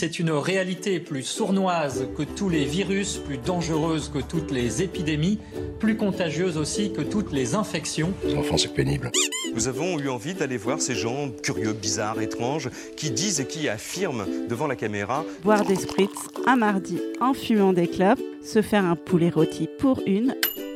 [0.00, 5.38] C'est une réalité plus sournoise que tous les virus, plus dangereuse que toutes les épidémies,
[5.78, 8.12] plus contagieuse aussi que toutes les infections.
[8.36, 9.12] Enfin, c'est pénible.
[9.54, 13.68] Nous avons eu envie d'aller voir ces gens curieux, bizarres, étranges, qui disent et qui
[13.68, 16.10] affirment devant la caméra Boire des spritz
[16.44, 20.34] un mardi en fumant des clopes, se faire un poulet rôti pour une,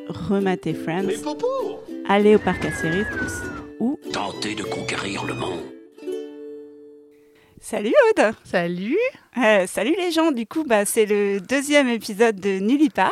[0.08, 1.08] remater Friends,
[2.08, 3.04] aller au parc à Céris
[3.80, 5.77] ou Tenter de conquérir le monde.
[7.70, 8.96] Salut Aude Salut
[9.36, 13.10] Euh, Salut les gens, du coup bah, c'est le deuxième épisode de Nullipar,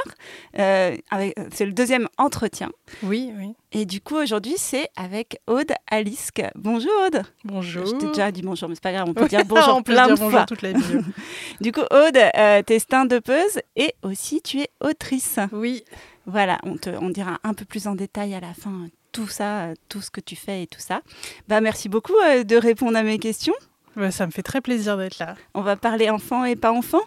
[0.58, 2.70] euh, avec- c'est le deuxième entretien.
[3.02, 3.50] Oui, oui.
[3.72, 6.42] Et du coup aujourd'hui c'est avec Aude Aliske.
[6.54, 7.84] Bonjour Aude Bonjour.
[7.84, 9.92] Je t'ai déjà dit bonjour mais c'est pas grave, on peut dire bonjour on peut
[9.92, 10.46] plein dire de bonjour fois.
[10.46, 11.00] toute la vie.
[11.60, 15.38] Du coup Aude, euh, t'es stand-upeuse et aussi tu es autrice.
[15.52, 15.84] oui.
[16.28, 19.28] Voilà, on, te, on dira un peu plus en détail à la fin euh, tout
[19.28, 21.02] ça, euh, tout ce que tu fais et tout ça.
[21.46, 23.54] Bah, merci beaucoup euh, de répondre à mes questions.
[23.96, 25.34] Bah, ça me fait très plaisir d'être là.
[25.54, 27.00] On va parler enfant et pas enfant?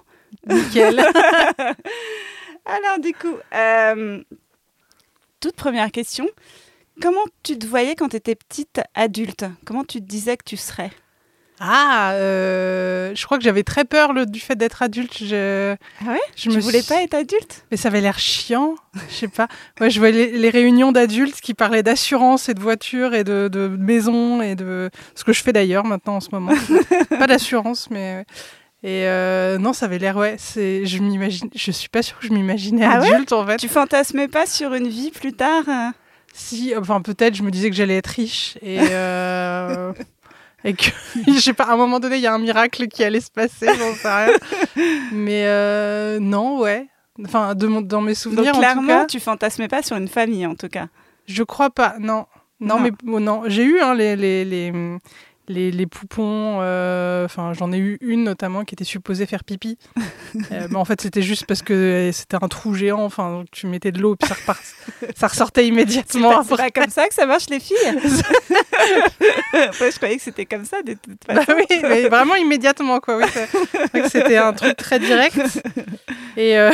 [0.47, 0.99] Nickel.
[2.65, 4.23] Alors du coup, euh,
[5.39, 6.27] toute première question,
[7.01, 9.45] comment tu te voyais quand tu étais petite adulte?
[9.65, 10.91] Comment tu te disais que tu serais?
[11.59, 15.17] Ah, euh, je crois que j'avais très peur le- du fait d'être adulte.
[15.23, 16.19] Je, Ah ouais?
[16.35, 17.65] je Tu me voulais pas être adulte?
[17.71, 18.75] Mais ça avait l'air chiant.
[19.09, 19.47] Je sais pas.
[19.81, 23.49] Ouais, je voyais les, les réunions d'adultes qui parlaient d'assurance et de voiture et de,
[23.51, 26.51] de maison et de ce que je fais d'ailleurs maintenant en ce moment.
[27.09, 28.25] pas d'assurance, mais
[28.81, 30.35] et euh, non, ça avait l'air ouais.
[30.37, 33.11] C'est, je m'imagine, je suis pas sûre que je m'imaginais Ah ouais?
[33.13, 33.57] adulte en fait.
[33.57, 35.89] Tu fantasmais pas sur une vie plus tard euh?
[36.31, 39.91] Si, enfin peut-être, je me disais que j'allais être riche et, euh,
[40.63, 40.85] et que,
[41.27, 43.31] je sais pas, à un moment donné, il y a un miracle qui allait se
[43.31, 44.33] passer, j'en sais rien.
[45.11, 46.87] Mais euh, non, ouais.
[47.25, 49.97] Enfin, de mon- dans mes Donc souvenirs, en tout clairement, cas, tu fantasmais pas sur
[49.97, 50.87] une famille en tout cas.
[51.27, 51.95] je crois pas.
[51.99, 52.25] Non,
[52.61, 52.79] non, Non.
[52.79, 54.71] mais bon, non, j'ai eu hein, les, les, les,
[55.49, 56.59] les, les poupons.
[56.61, 59.77] euh, Enfin, j'en ai eu une notamment qui était supposée faire pipi.
[60.51, 63.03] Euh, mais en fait, c'était juste parce que c'était un trou géant.
[63.03, 64.63] Enfin, donc tu mettais de l'eau puis ça, repart-
[65.17, 66.43] ça ressortait immédiatement.
[66.43, 67.75] c'est pas comme ça que ça marche les filles.
[69.53, 71.43] Après, je croyais que c'était comme ça de toute façon.
[71.47, 73.17] Bah oui, mais vraiment immédiatement, quoi.
[73.17, 75.39] Oui, c'était un truc très direct.
[76.37, 76.71] Et euh,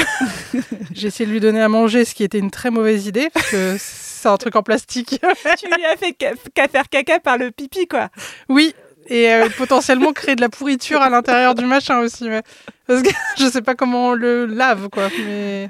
[0.94, 3.50] j'ai essayé de lui donner à manger, ce qui était une très mauvaise idée, parce
[3.50, 3.78] que
[4.25, 5.09] c'est un truc en plastique.
[5.59, 8.09] tu lui as fait qu'à faire caca par le pipi, quoi.
[8.50, 8.74] oui,
[9.08, 12.28] et euh, potentiellement créer de la pourriture à l'intérieur du machin aussi.
[12.28, 12.41] mais-
[12.88, 15.09] Parce que je sais pas comment on le lave, quoi.
[15.24, 15.69] Mais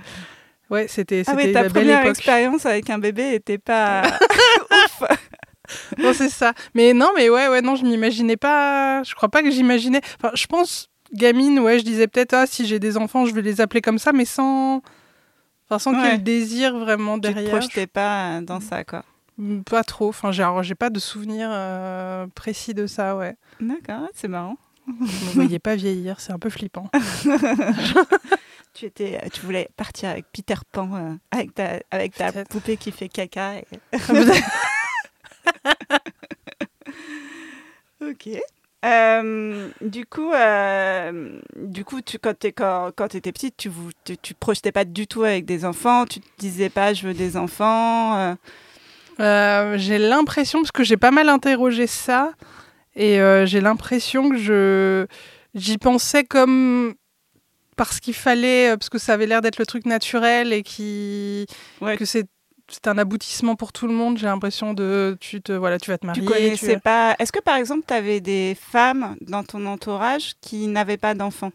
[0.69, 2.11] ouais, c'était Ah oui, ta la première époque.
[2.11, 4.03] expérience avec un bébé était pas
[4.71, 5.03] ouf.
[5.97, 6.53] Non, c'est ça.
[6.75, 9.03] Mais non, mais ouais, ouais, non, je m'imaginais pas.
[9.03, 9.99] Je crois pas que j'imaginais.
[10.21, 13.41] Enfin, je pense, gamine, ouais, je disais peut-être, ah, si j'ai des enfants, je vais
[13.41, 14.81] les appeler comme ça, mais sans.
[15.69, 16.17] Enfin, sans qu'il y ait Ouais.
[16.17, 17.51] le désir vraiment Tu te derrière.
[17.51, 19.03] projetais pas dans ça, quoi.
[19.39, 20.09] Je- Pas trop.
[20.09, 23.35] Enfin, j'ai pas de souvenir euh, précis de ça, ouais.
[23.59, 24.57] D'accord, c'est marrant.
[24.87, 26.89] Je me voyais pas vieillir, c'est un peu flippant.
[28.77, 32.49] Tu étais, tu voulais partir avec Peter Pan, euh, avec ta, avec ta Peut-être.
[32.49, 33.59] poupée qui fait caca.
[33.59, 33.65] et-
[38.01, 38.29] Ok.
[38.85, 43.71] Euh, du coup, euh, du coup, tu, quand tu quand, quand étais petite, tu,
[44.03, 46.05] tu, tu projetais pas du tout avec des enfants.
[46.05, 48.35] Tu te disais pas, je veux des enfants.
[49.19, 49.77] euh.
[49.77, 52.33] J'ai l'impression, parce que j'ai pas mal interrogé ça,
[52.95, 55.05] et j'ai l'impression que je
[55.55, 56.93] j'y pensais comme
[57.77, 61.45] parce qu'il fallait, parce que ça avait l'air d'être le truc naturel et qui
[61.81, 61.97] Ouais.
[61.97, 62.25] que c'est
[62.67, 64.17] c'est un aboutissement pour tout le monde.
[64.17, 66.25] J'ai l'impression de tu te voilà, tu vas te Tu marier.
[66.25, 67.15] connaissais tu- pas.
[67.19, 71.51] Est-ce que par exemple, tu avais des femmes dans ton entourage qui n'avaient pas d'enfants?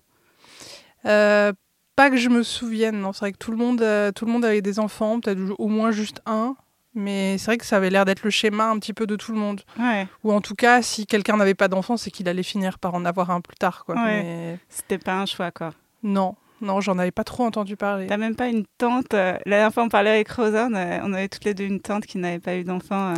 [1.06, 1.52] Euh,
[1.96, 3.00] pas que je me souvienne.
[3.00, 5.38] Non, c'est vrai que tout le monde euh, tout le monde avait des enfants, peut-être
[5.58, 6.56] au moins juste un.
[6.94, 9.30] Mais c'est vrai que ça avait l'air d'être le schéma un petit peu de tout
[9.32, 9.60] le monde.
[9.78, 10.08] Ouais.
[10.24, 13.04] Ou en tout cas, si quelqu'un n'avait pas d'enfant, c'est qu'il allait finir par en
[13.04, 13.84] avoir un plus tard.
[13.84, 13.94] Quoi.
[13.94, 14.22] Ouais.
[14.22, 15.72] Mais C'était pas un choix, quoi.
[16.02, 18.06] non, non, j'en avais pas trop entendu parler.
[18.06, 19.14] T'as même pas une tante.
[19.14, 21.64] euh, La dernière fois, on parlait avec Rosa, on, a- on avait toutes les deux
[21.64, 23.12] une tante qui n'avait pas eu d'enfant.
[23.12, 23.14] euh.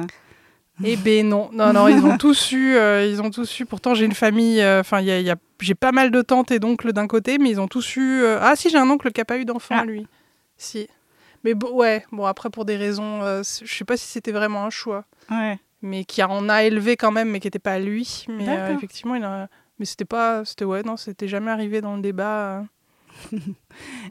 [0.85, 3.67] Eh ben non, non, non, ils ont tous eu, euh, ils ont tous eu.
[3.67, 6.23] Pourtant, j'ai une famille, euh, enfin, il y a, y a- j'ai pas mal de
[6.23, 8.23] tantes et d'oncles d'un côté, mais ils ont tous eu.
[8.23, 9.85] euh, Ah si, j'ai un oncle qui a pas eu d'enfant, Ah.
[9.85, 10.07] lui.
[10.57, 10.89] Si.
[11.45, 14.65] Mais bon, ouais, bon après pour des raisons, euh, je sais pas si c'était vraiment
[14.65, 15.59] un choix, Ouais.
[15.83, 18.25] mais qui en a élevé quand même, mais qui était pas lui.
[18.29, 19.49] Mais euh, effectivement, il a.
[19.79, 22.65] Mais c'était pas, c'était ouais, non, c'était jamais arrivé dans le débat.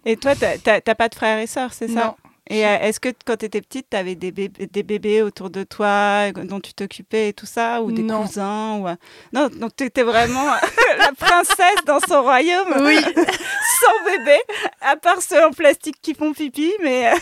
[0.06, 2.16] Et toi, t'as- pas de frères et sœurs, c'est ça?
[2.52, 5.50] Et euh, est-ce que quand tu étais petite, tu avais des bébés, des bébés autour
[5.50, 8.24] de toi euh, dont tu t'occupais et tout ça Ou des Non.
[8.24, 8.90] cousins ou...
[8.90, 8.96] euh,
[9.32, 10.44] Non, donc tu étais vraiment
[11.00, 14.38] la princesse dans son royaume Oui, sans bébé,
[14.82, 17.14] à part ceux en plastique qui font pipi, mais...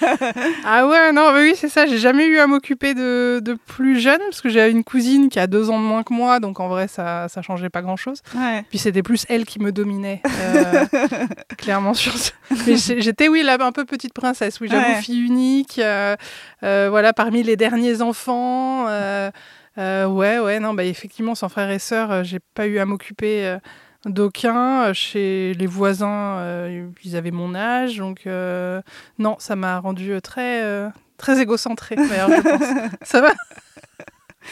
[0.64, 1.84] ah ouais, non, oui, c'est ça.
[1.86, 5.38] J'ai jamais eu à m'occuper de, de, plus jeune, parce que j'ai une cousine qui
[5.38, 8.22] a deux ans de moins que moi, donc en vrai, ça, ça changeait pas grand-chose.
[8.34, 8.64] Ouais.
[8.70, 10.86] Puis c'était plus elle qui me dominait, euh,
[11.58, 12.14] clairement sur.
[12.66, 15.02] Mais j'étais, oui, là, un peu petite princesse, oui, j'avoue, Ouais.
[15.02, 16.16] fille unique, euh,
[16.62, 18.86] euh, voilà, parmi les derniers enfants.
[18.88, 19.30] euh,
[19.76, 23.56] ouais, ouais, non, bah effectivement, sans frères et sœurs, j'ai pas eu à m'occuper
[24.04, 24.92] d'aucun.
[24.92, 28.80] Chez les voisins, euh, ils avaient mon âge, donc euh,
[29.18, 30.88] non, ça m'a rendu très, euh,
[31.18, 31.96] très égocentrée.
[31.96, 32.90] D'ailleurs, je pense.
[33.02, 33.32] ça va?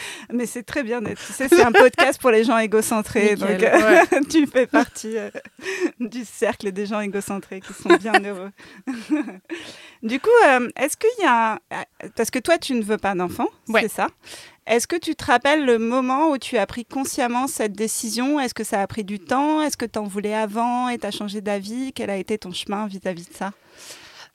[0.33, 1.25] Mais c'est très bien d'être.
[1.25, 3.35] Tu sais, c'est un podcast pour les gens égocentrés.
[3.35, 4.21] Nickel, donc, euh, ouais.
[4.29, 5.29] tu fais partie euh,
[5.99, 8.51] du cercle des gens égocentrés qui sont bien heureux.
[10.03, 11.59] du coup, euh, est-ce qu'il y a.
[12.15, 13.81] Parce que toi, tu ne veux pas d'enfant, Ouais.
[13.83, 14.07] c'est ça.
[14.67, 18.39] Est-ce que tu te rappelles le moment où tu as pris consciemment cette décision?
[18.39, 19.61] Est-ce que ça a pris du temps?
[19.63, 21.91] Est-ce que tu en voulais avant et tu as changé d'avis?
[21.93, 23.51] Quel a été ton chemin vis-à-vis de ça?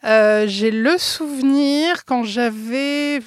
[0.04, 3.20] Euh, j'ai le souvenir quand j'avais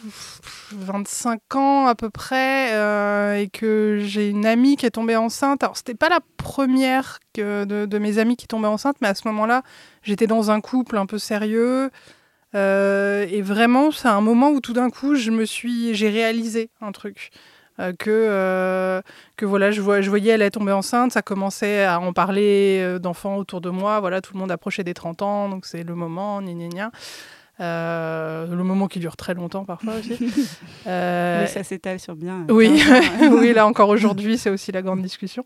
[0.72, 5.64] 25 ans à peu près euh, et que j'ai une amie qui est tombée enceinte.
[5.64, 9.64] Alors, c'était pas la première de mes amies qui tombait enceinte, mais à ce moment-là,
[10.04, 11.90] j'étais dans un couple un peu sérieux.
[12.56, 16.70] Euh, et vraiment, c'est un moment où tout d'un coup, je me suis, j'ai réalisé
[16.82, 17.32] un truc.
[17.80, 19.02] Euh, que, euh,
[19.36, 22.80] que voilà, je, vois, je voyais elle est tombée enceinte, ça commençait à en parler
[22.82, 25.84] euh, d'enfants autour de moi, voilà, tout le monde approchait des 30 ans, donc c'est
[25.84, 26.92] le moment, gna gna.
[27.60, 30.18] Euh, le moment qui dure très longtemps parfois aussi.
[30.88, 32.46] Euh, Mais ça s'étale sur bien.
[32.50, 33.30] oui, 15 ans, hein.
[33.42, 35.44] oui, là encore aujourd'hui, c'est aussi la grande discussion.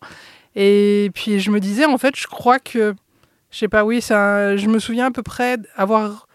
[0.56, 2.94] Et puis je me disais, en fait, je crois que,
[3.50, 6.28] je sais pas, oui, ça, je me souviens à peu près avoir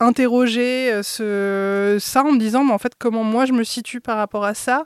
[0.00, 4.00] interrogé euh, ce, ça en me disant, mais en fait, comment moi je me situe
[4.00, 4.84] par rapport à ça.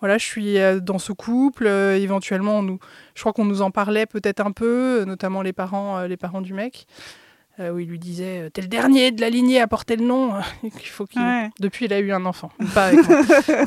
[0.00, 1.66] Voilà, je suis euh, dans ce couple.
[1.66, 2.78] euh, éventuellement, nous,
[3.14, 6.54] je crois qu'on nous en parlait peut-être un peu, notamment les parents, les parents du
[6.54, 6.86] mec.
[7.60, 10.04] Euh, où il lui disait euh, T'es le dernier de la lignée à porter le
[10.04, 10.32] nom.
[10.62, 11.20] Il faut qu'il.
[11.20, 11.50] Ouais.
[11.60, 12.50] Depuis, il a eu un enfant.
[12.74, 13.20] Pas avec moi.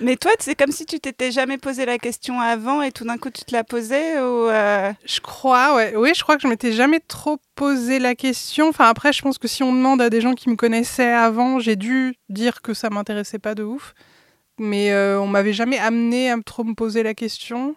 [0.00, 3.18] Mais toi, c'est comme si tu t'étais jamais posé la question avant et tout d'un
[3.18, 5.94] coup tu te la posais ou euh, Je crois, ouais.
[5.96, 8.68] Oui, je crois que je m'étais jamais trop posé la question.
[8.68, 11.60] Enfin, après, je pense que si on demande à des gens qui me connaissaient avant,
[11.60, 13.94] j'ai dû dire que ça m'intéressait pas de ouf.
[14.58, 17.76] Mais euh, on m'avait jamais amené à trop me poser la question.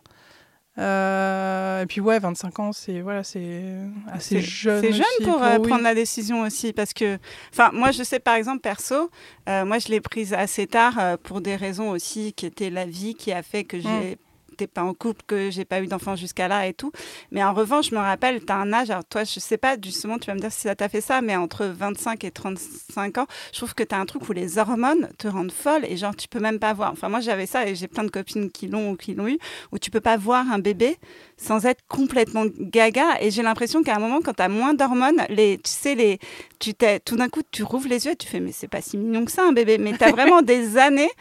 [0.78, 3.64] Euh, et puis ouais, 25 ans, c'est voilà, c'est
[4.12, 4.82] assez jeune.
[4.82, 5.68] c'est jeune pour, euh, oui.
[5.68, 7.18] prendre la décision aussi parce que,
[7.54, 9.10] enfin, moi je sais par exemple perso,
[9.48, 13.16] euh, moi je l'ai prise assez tard pour des raisons aussi qui étaient la vie
[13.16, 14.18] qui a fait que j'ai
[14.56, 16.92] t'es pas en couple, que j'ai pas eu d'enfant jusqu'à là et tout.
[17.32, 19.76] Mais en revanche, je me rappelle, tu as un âge, alors toi, je sais pas,
[19.82, 23.18] justement, tu vas me dire si ça t'a fait ça, mais entre 25 et 35
[23.20, 25.98] ans, je trouve que tu as un truc où les hormones te rendent folle et
[25.98, 26.92] genre, tu peux même pas voir.
[26.92, 29.38] Enfin, moi, j'avais ça et j'ai plein de copines qui l'ont ou qui l'ont eu,
[29.72, 30.98] où tu peux pas voir un bébé
[31.38, 33.22] sans être complètement gaga.
[33.22, 36.20] Et j'ai l'impression qu'à un moment, quand tu as moins d'hormones, les, tu sais, les,
[36.60, 38.82] tu t'es, tout d'un coup, tu rouvres les yeux et tu fais, mais c'est pas
[38.82, 39.78] si mignon que ça, un bébé.
[39.78, 41.12] Mais tu as vraiment des années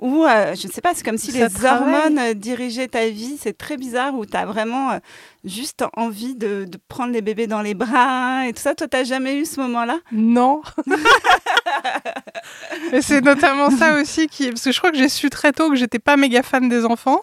[0.00, 1.94] où, euh, je ne sais pas, c'est comme si Ça les travaille.
[1.94, 3.36] hormones euh, dirigeaient ta vie.
[3.40, 4.98] C'est très bizarre où tu as vraiment euh,
[5.44, 8.74] juste envie de, de prendre les bébés dans les bras et tout ça.
[8.74, 9.98] Toi, tu jamais eu ce moment-là?
[10.12, 10.62] Non.
[12.92, 14.48] Et c'est notamment ça aussi qui.
[14.48, 16.84] Parce que je crois que j'ai su très tôt que j'étais pas méga fan des
[16.84, 17.20] enfants.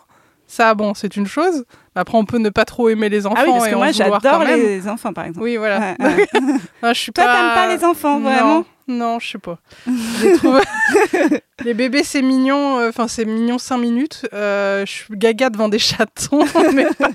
[0.50, 1.66] Ça, bon, c'est une chose.
[1.94, 3.92] Après, on peut ne pas trop aimer les enfants Ah oui, parce et que moi,
[3.92, 5.44] j'adore les enfants, par exemple.
[5.44, 5.80] Oui, voilà.
[5.80, 6.28] Ouais, ouais.
[6.82, 7.34] Non, je suis Toi, pas...
[7.34, 8.60] t'aimes pas les enfants, vraiment?
[8.60, 9.60] Non, non, je sais pas.
[11.66, 12.80] Les bébés, c'est mignon.
[12.80, 14.28] euh, Enfin, c'est mignon 5 minutes.
[14.34, 16.46] Euh, je suis gaga devant des chatons.
[16.74, 17.10] mais, pas-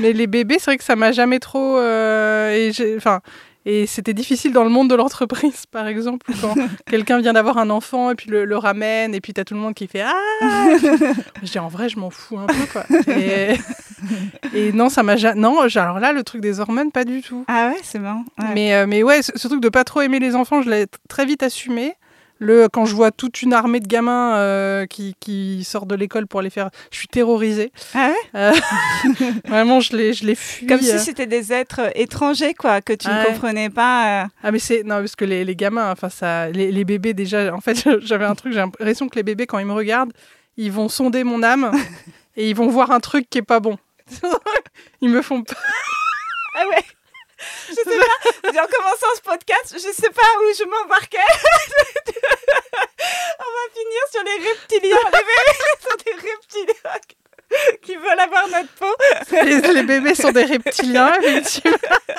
[0.00, 1.76] mais les bébés, c'est vrai que ça m'a jamais trop...
[1.78, 3.20] euh, et Enfin...
[3.68, 6.54] Et c'était difficile dans le monde de l'entreprise, par exemple, quand
[6.86, 9.60] quelqu'un vient d'avoir un enfant et puis le, le ramène, et puis t'as tout le
[9.60, 10.14] monde qui fait Ah
[11.42, 12.84] Je dis en vrai, je m'en fous un peu, quoi.
[13.12, 13.56] Et,
[14.54, 15.40] et non, ça m'a jamais.
[15.40, 17.44] Non, alors là, le truc des hormones, pas du tout.
[17.48, 18.24] Ah ouais, c'est marrant.
[18.38, 18.46] Ouais.
[18.54, 20.86] Mais, euh, mais ouais, ce, ce truc de pas trop aimer les enfants, je l'ai
[21.08, 21.94] très vite assumé.
[22.38, 26.26] Le, quand je vois toute une armée de gamins euh, qui, qui sortent de l'école
[26.26, 27.72] pour les faire, je suis terrorisée.
[27.94, 28.52] Ah ouais
[29.46, 30.66] Vraiment, je les, je les fuis.
[30.66, 30.98] Comme si euh.
[30.98, 33.24] c'était des êtres euh, étrangers, quoi, que tu ne Ouais.
[33.26, 34.24] comprenais pas.
[34.24, 34.26] euh.
[34.42, 37.54] Ah mais c'est non parce que les, les gamins, enfin ça, les, les bébés déjà.
[37.54, 40.12] En fait, j'avais un truc, j'ai l'impression que les bébés quand ils me regardent,
[40.58, 41.70] ils vont sonder mon âme
[42.36, 43.78] et ils vont voir un truc qui est pas bon.
[45.00, 45.56] ils me font peur.
[46.58, 46.84] Ah ouais
[47.68, 51.18] Je sais pas, en commençant ce podcast, je sais pas où je m'embarquais.
[53.38, 54.96] On va finir sur les reptiliens.
[55.04, 57.00] Les bébés sont des reptiliens
[57.82, 58.94] qui- veulent avoir notre peau.
[59.44, 61.78] les, les bébés sont des reptiliens, effectivement.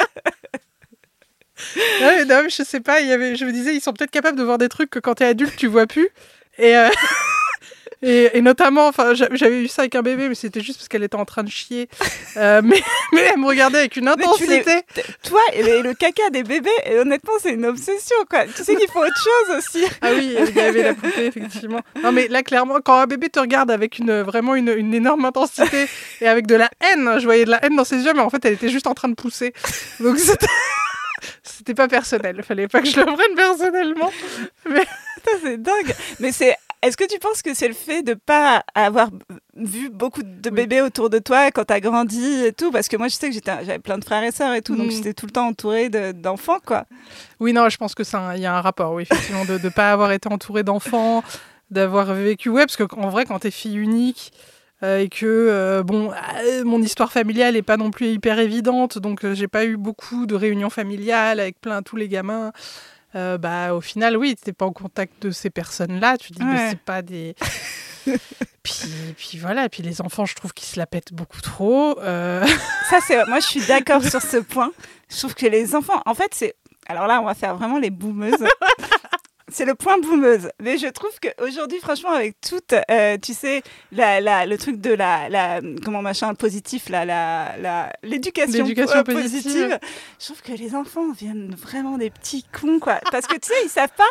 [2.01, 3.93] non, mais, non, mais je sais pas, il y avait, je me disais, ils sont
[3.93, 6.09] peut-être capables de voir des trucs que quand t'es adulte, tu vois plus.
[6.57, 6.89] Et, euh,
[8.03, 11.15] Et, notamment, enfin, j'avais eu ça avec un bébé, mais c'était juste parce qu'elle était
[11.15, 11.89] en train de chier.
[12.37, 14.63] Euh, mais, mais elle me regardait avec une intensité.
[15.23, 18.45] toi et le, caca des bébés, et honnêtement, c'est une obsession, quoi.
[18.45, 19.85] Tu sais qu'il faut autre chose aussi.
[20.01, 21.81] Ah oui, il y avait la poupée, effectivement.
[22.03, 25.25] Non, mais là, clairement, quand un bébé te regarde avec une, vraiment une, une énorme
[25.25, 25.87] intensité
[26.21, 28.29] et avec de la haine, je voyais de la haine dans ses yeux, mais en
[28.29, 29.53] fait, elle était juste en train de pousser.
[29.99, 30.47] Donc c'était.
[31.41, 34.11] C'était pas personnel, il fallait pas que je le prenne personnellement.
[34.69, 34.85] Mais...
[35.41, 35.95] c'est dingue.
[36.19, 39.09] Mais c'est est-ce que tu penses que c'est le fait de pas avoir
[39.55, 42.71] vu beaucoup de bébés autour de toi quand tu as grandi et tout?
[42.71, 44.87] Parce que moi, je sais que j'avais plein de frères et sœurs et tout, donc
[44.87, 44.91] mm.
[44.91, 46.85] j'étais tout le temps entourée d'enfants, quoi.
[47.39, 49.69] Oui, non, je pense que ça, il y a un rapport, oui, effectivement, de ne
[49.69, 51.23] pas avoir été entourée d'enfants,
[51.71, 54.31] d'avoir vécu, ouais, parce qu'en vrai, quand tu es fille unique,
[54.83, 58.99] euh, et que euh, bon, euh, mon histoire familiale n'est pas non plus hyper évidente,
[58.99, 62.51] donc j'ai pas eu beaucoup de réunions familiales avec plein tous les gamins.
[63.13, 66.79] Bah au final oui, t'es pas en contact de ces personnes-là, tu dis mais c'est
[66.79, 67.35] pas des
[68.63, 68.73] puis,
[69.17, 71.97] puis voilà, puis les enfants, je trouve qu'ils se la pètent beaucoup trop.
[72.89, 74.71] Ça, c'est moi, je suis d'accord sur ce point.
[75.09, 76.55] Je trouve que les enfants, en fait, c'est.
[76.87, 78.33] Alors là, on va faire vraiment les boumeuses.
[79.49, 80.49] C'est le point boumeuse.
[80.61, 82.59] Mais je trouve qu'aujourd'hui, franchement, avec tout,
[82.91, 83.61] euh, tu sais,
[83.91, 89.79] la, la, le truc de la, la comment machin, positif, la, la, l'éducation, l'éducation positive.
[90.19, 92.99] je trouve que les enfants viennent vraiment des petits cons, quoi.
[93.11, 94.03] Parce que tu sais, ils savent pas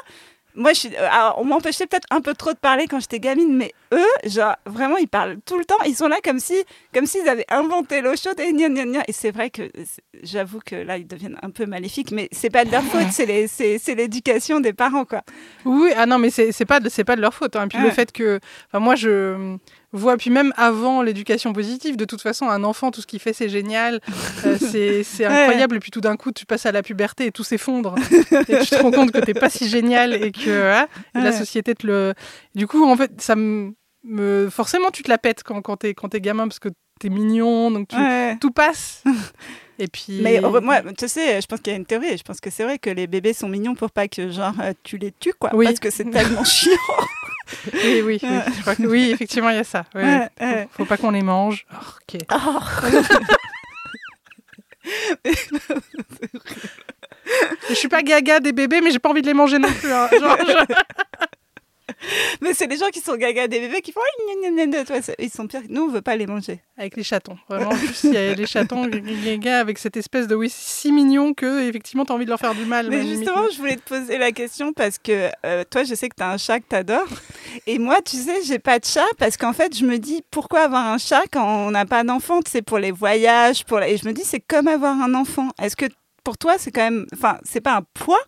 [0.56, 3.54] moi, je suis, euh, on m'empêchait peut-être un peu trop de parler quand j'étais gamine,
[3.54, 5.76] mais eux, genre, vraiment, ils parlent tout le temps.
[5.86, 6.54] Ils sont là comme si,
[6.94, 9.02] comme s'ils avaient inventé l'eau chaude et gna, gna, gna.
[9.06, 9.70] Et c'est vrai que,
[10.22, 13.94] j'avoue que là, ils deviennent un peu maléfiques, mais c'est pas de leur faute, c'est
[13.94, 15.22] l'éducation des parents, quoi.
[15.64, 17.54] Oui, ah non, mais c'est pas, de, pas de leur faute.
[17.54, 17.66] Hein.
[17.66, 19.56] Et puis le fait que, enfin, moi, je
[19.96, 20.16] voit.
[20.16, 23.48] Puis même avant l'éducation positive, de toute façon, un enfant, tout ce qu'il fait, c'est
[23.48, 24.00] génial,
[24.44, 24.56] euh,
[25.04, 25.76] c'est incroyable.
[25.76, 27.94] Et puis tout d'un coup, tu passes à la puberté et tout s'effondre.
[28.48, 31.74] et tu te rends compte que t'es pas si génial et que hein, la société
[31.74, 32.14] te le.
[32.54, 33.74] Du coup, en fait, ça me.
[34.50, 37.88] Forcément, tu te la pètes quand, quand t'es es gamin parce que t'es mignon, donc
[38.40, 39.02] tout passe.
[39.78, 40.20] Et puis.
[40.22, 42.16] Mais moi, tu sais, je pense qu'il y a une théorie.
[42.16, 44.72] Je pense que c'est vrai que les bébés sont mignons pour pas que genre euh,
[44.82, 45.50] tu les tues, quoi.
[45.50, 46.72] Parce que c'est tellement chiant.
[47.74, 48.20] oui, oui,
[48.80, 49.10] oui.
[49.12, 49.84] effectivement, il y a ça.
[49.94, 50.30] Ouais,
[50.70, 51.66] faut, pas qu'on les mange.
[51.72, 51.76] Oh,
[52.14, 52.20] ok.
[52.32, 52.60] Oh.
[57.68, 59.92] je suis pas gaga des bébés, mais j'ai pas envie de les manger non plus.
[59.92, 60.08] Hein.
[60.18, 60.38] Genre,
[62.40, 64.00] Mais c'est les gens qui sont gaga des bébés qui font
[65.18, 65.62] ils sont pires.
[65.68, 66.60] Nous, on veut pas les manger.
[66.76, 67.38] Avec les chatons.
[67.48, 67.70] Vraiment,
[68.04, 72.04] il y a les chatons gaga avec cette espèce de oui, si mignon que effectivement
[72.04, 72.88] tu as envie de leur faire du mal.
[72.90, 76.16] Mais justement, je voulais te poser la question parce que euh, toi, je sais que
[76.16, 77.08] tu as un chat que tu adores.
[77.66, 80.62] Et moi, tu sais, j'ai pas de chat parce qu'en fait, je me dis pourquoi
[80.62, 82.40] avoir un chat quand on n'a pas d'enfant?
[82.46, 85.48] C'est pour les voyages, pour et je me dis c'est comme avoir un enfant.
[85.60, 85.86] Est-ce que
[86.24, 88.18] pour toi, c'est quand même, enfin, c'est pas un poids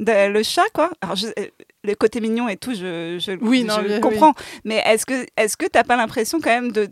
[0.00, 0.90] le chat, quoi.
[1.00, 1.46] Alors, je, euh,
[1.82, 3.66] le côté mignon et tout, je, je, oui,
[4.00, 4.34] comprends.
[4.64, 6.90] Mais est-ce que est-ce que t'as pas l'impression quand même de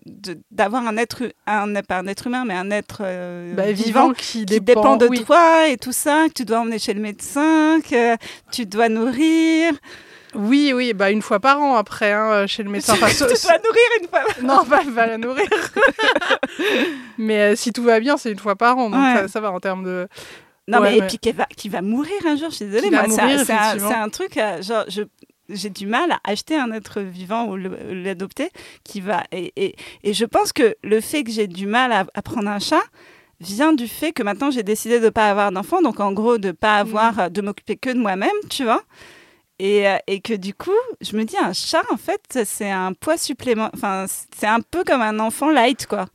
[0.50, 4.44] d'avoir un être un pas un être humain, mais un être euh, bah, vivant, qui,
[4.46, 8.16] dépend, de toi et tout ça, que tu dois emmener chez le médecin, que
[8.50, 9.74] tu dois nourrir?
[10.34, 12.94] Oui, oui, bah une fois par an après, hein, chez le médecin.
[12.94, 14.20] tu dois nourrir une fois.
[14.42, 15.48] non, pas, pas la nourrir.
[17.18, 19.50] mais euh, si tout va bien, c'est une fois par an, donc ça, ça, va
[19.50, 20.06] en termes de
[20.68, 22.90] non, mais, et puis qui va, qui va mourir un jour, je suis désolée.
[23.08, 25.02] C'est un, un, truc, euh, genre, je,
[25.48, 28.50] j'ai du mal à acheter un être vivant ou l'adopter
[28.84, 29.24] qui va.
[29.32, 32.58] Et, et, et, je pense que le fait que j'ai du mal à, prendre un
[32.58, 32.82] chat
[33.40, 36.38] vient du fait que maintenant j'ai décidé de ne pas avoir d'enfant, donc en gros
[36.38, 37.28] de pas avoir, mm.
[37.30, 38.82] de m'occuper que de moi-même, tu vois.
[39.58, 40.70] Et, euh, et, que du coup,
[41.00, 43.72] je me dis, un chat, en fait, c'est un poids supplémentaire.
[43.74, 46.06] Enfin, c'est un peu comme un enfant light, quoi.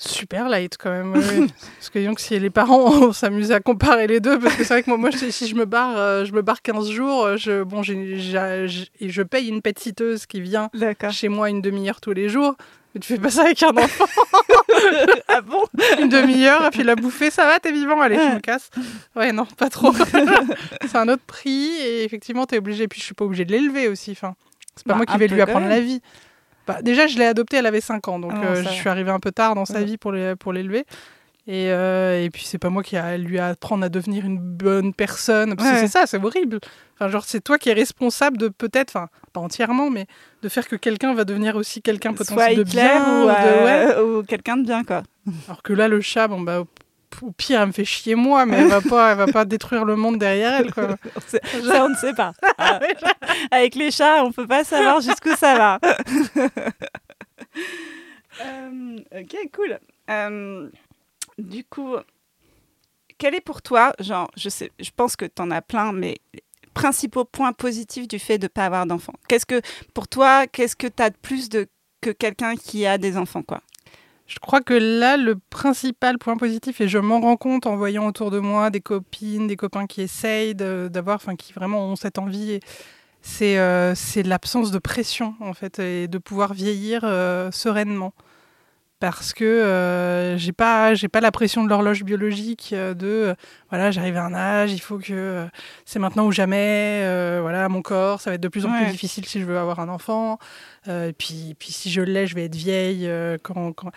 [0.00, 1.12] Super light quand même.
[1.78, 4.82] parce que donc si les parents s'amusent à comparer les deux, parce que c'est vrai
[4.82, 7.62] que moi, moi si je me barre, euh, je me barre 15 jours, euh, je,
[7.62, 8.16] bon, j'ai,
[9.00, 10.70] et je paye une pet-siteuse qui vient
[11.10, 12.56] chez moi une demi-heure tous les jours.
[12.94, 14.06] Mais tu fais pas ça avec un enfant.
[15.28, 15.62] ah bon?
[16.00, 18.68] Une demi-heure, et puis la bouffer, ça va, t'es vivant, allez, je me casse.
[19.14, 19.92] Ouais, non, pas trop.
[19.92, 22.84] c'est un autre prix, et effectivement, t'es obligé.
[22.84, 24.10] Et puis je suis pas obligée de l'élever aussi.
[24.10, 24.34] Enfin,
[24.74, 26.00] c'est pas bah, moi qui vais lui apprendre la vie.
[26.66, 29.10] Bah, déjà, je l'ai adopté, elle avait 5 ans, donc ah euh, je suis arrivée
[29.10, 30.84] un peu tard dans sa vie pour l'élever.
[31.46, 34.94] Et, euh, et, puis c'est pas moi qui a, lui apprendre à devenir une bonne
[34.94, 35.56] personne.
[35.56, 36.60] Parce que c'est ça, c'est horrible.
[36.94, 40.06] Enfin, genre, c'est toi qui es responsable de peut-être, enfin, pas entièrement, mais
[40.42, 43.24] de faire que quelqu'un va devenir aussi quelqu'un potentiellement de bien.
[43.24, 45.02] Ou, euh, ou quelqu'un de bien, quoi.
[45.48, 46.62] Alors que là, le chat, bon, bah,
[47.22, 49.84] au pire, elle me fait chier moi, mais elle va pas, elle va pas détruire
[49.84, 50.72] le monde derrière elle.
[50.72, 50.96] Quoi.
[51.26, 52.32] Ça, on ne sait pas.
[52.58, 52.78] Ah.
[53.50, 55.80] Avec les chats, on peut pas savoir jusqu'où ça va.
[58.42, 59.78] Euh, ok, cool.
[60.08, 60.70] Euh,
[61.36, 61.96] du coup,
[63.18, 66.18] quel est pour toi, genre, je sais, je pense que tu en as plein, mais
[66.72, 69.14] principaux points positifs du fait de ne pas avoir d'enfants?
[69.28, 69.60] Qu'est-ce que,
[69.92, 71.68] pour toi, qu'est-ce que tu as de plus de,
[72.00, 73.60] que quelqu'un qui a des enfants, quoi?
[74.30, 78.06] Je crois que là, le principal point positif, et je m'en rends compte en voyant
[78.06, 82.16] autour de moi des copines, des copains qui essayent d'avoir, enfin, qui vraiment ont cette
[82.16, 82.60] envie,
[83.22, 83.92] c'est euh,
[84.24, 88.14] l'absence de pression, en fait, et de pouvoir vieillir euh, sereinement
[89.00, 93.34] parce que euh, j'ai pas j'ai pas la pression de l'horloge biologique euh, de euh,
[93.70, 95.48] voilà j'arrive à un âge il faut que
[95.86, 97.00] c'est maintenant ou jamais
[97.40, 99.80] voilà mon corps ça va être de plus en plus difficile si je veux avoir
[99.80, 100.38] un enfant.
[100.86, 103.10] Et puis puis si je l'ai je vais être vieille
[103.42, 103.90] quand, quand,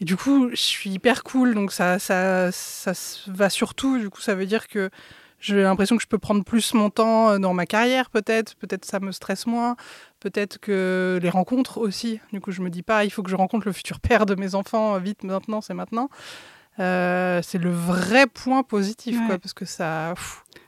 [0.00, 2.92] et du coup je suis hyper cool donc ça ça ça
[3.28, 3.98] va surtout.
[3.98, 4.90] Du coup ça veut dire que
[5.38, 8.56] j'ai l'impression que je peux prendre plus mon temps dans ma carrière peut-être.
[8.56, 9.76] Peut-être ça me stresse moins
[10.20, 12.20] Peut-être que les rencontres aussi.
[12.32, 14.34] Du coup, je me dis pas, il faut que je rencontre le futur père de
[14.34, 16.10] mes enfants vite maintenant, c'est maintenant.
[16.80, 20.14] Euh, c'est le vrai point positif, quoi, parce que ça.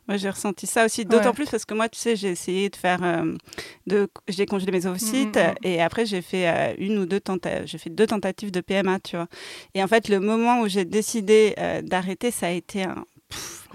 [0.08, 2.76] Moi, j'ai ressenti ça aussi, d'autant plus parce que moi, tu sais, j'ai essayé de
[2.76, 2.98] faire.
[3.02, 3.34] Euh,
[3.86, 5.54] de, j'ai congelé mes ovocytes mm, mm, mm.
[5.62, 7.66] et après, j'ai fait euh, une ou deux tentatives.
[7.66, 9.28] J'ai fait deux tentatives de PMA, tu vois.
[9.74, 11.54] Et en fait, le moment où j'ai décidé
[11.84, 13.04] d'arrêter, ça a été un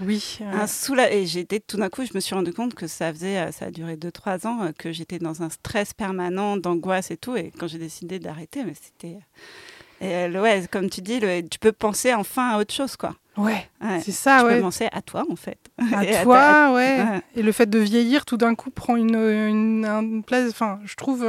[0.00, 0.38] oui.
[0.40, 1.12] Un soula...
[1.12, 3.66] Et j'étais tout d'un coup, je me suis rendu compte que ça faisait, euh, ça
[3.66, 7.36] a duré 2-3 ans, euh, que j'étais dans un stress permanent, d'angoisse et tout.
[7.36, 9.18] Et quand j'ai décidé d'arrêter, mais c'était.
[10.02, 13.14] Euh, ouais, comme tu dis, tu peux penser enfin à autre chose, quoi.
[13.36, 13.68] Ouais,
[14.00, 15.58] c'est ça, tu peux penser à toi, en fait.
[15.92, 17.22] À toi, ouais.
[17.36, 21.24] Et le fait de vieillir, tout d'un coup, prend une, une, place, enfin, je trouve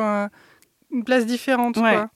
[0.92, 2.10] une place différente, quoi.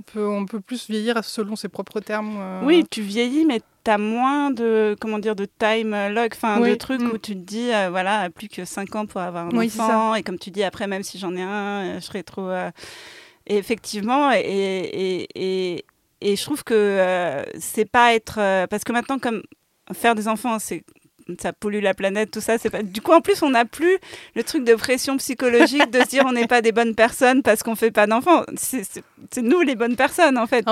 [0.00, 2.64] On peut, on peut plus vieillir selon ses propres termes.
[2.64, 6.74] Oui, tu vieillis, mais tu as moins de comment dire de time log enfin de
[6.74, 7.10] trucs mm.
[7.10, 10.22] où tu te dis euh, voilà plus que 5 ans pour avoir un enfant et
[10.22, 12.70] comme tu dis après même si j'en ai un euh, je serais trop euh,
[13.46, 15.84] effectivement et, et, et,
[16.20, 19.42] et, je trouve que c'est pas être parce que maintenant comme
[19.92, 20.84] faire des enfants c'est
[21.38, 22.58] ça pollue la planète, tout ça.
[22.58, 22.82] C'est pas...
[22.82, 23.98] Du coup, en plus, on n'a plus
[24.34, 27.62] le truc de pression psychologique de se dire on n'est pas des bonnes personnes parce
[27.62, 28.44] qu'on fait pas d'enfants.
[28.56, 30.64] C'est nous les bonnes personnes, en fait.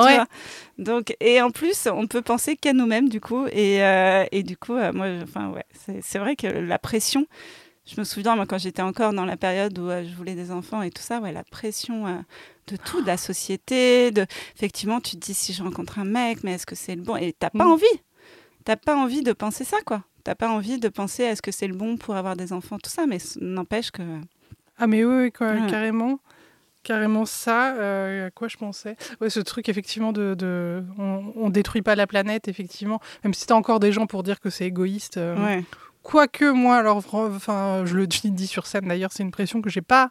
[0.78, 3.46] Donc, et en plus, on peut penser qu'à nous-mêmes, du coup.
[3.48, 5.64] Et, euh, et du coup, euh, moi, enfin, ouais,
[6.02, 7.26] c'est vrai que la pression.
[7.86, 10.50] Je me souviens, moi, quand j'étais encore dans la période où euh, je voulais des
[10.50, 12.22] enfants et tout ça, ouais, la pression
[12.68, 16.44] de tout, de la société, de effectivement, tu te dis si je rencontre un mec,
[16.44, 17.16] mais est-ce que c'est le bon?
[17.16, 17.72] Et t'as pas mm.
[17.72, 17.86] envie,
[18.64, 21.50] t'as pas envie de penser ça, quoi t'as pas envie de penser à ce que
[21.50, 24.02] c'est le bon pour avoir des enfants, tout ça, mais n'empêche que.
[24.78, 26.20] Ah, mais oui, quoi, carrément.
[26.84, 28.96] Carrément ça, euh, à quoi je pensais?
[29.20, 33.00] Ouais, Ce truc, effectivement, de, de on, on, détruit pas la planète, effectivement.
[33.24, 35.16] Même si t'as encore des gens pour dire que c'est égoïste.
[35.16, 35.60] Euh,
[36.02, 39.82] Quoique, moi, alors, enfin, je le dis sur scène d'ailleurs, c'est une pression que j'ai
[39.82, 40.10] pas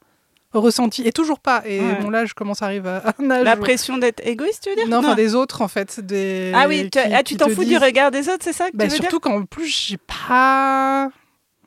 [0.54, 3.58] ressenti et toujours pas et bon là je commence à arriver à un âge la
[3.58, 4.88] pression d'être égoïste tu veux dire?
[4.88, 8.12] Non, enfin des autres en fait des ah oui tu ah, t'en fous du regard
[8.12, 11.10] des autres c'est ça que bah, tu veux surtout qu'en plus j'ai pas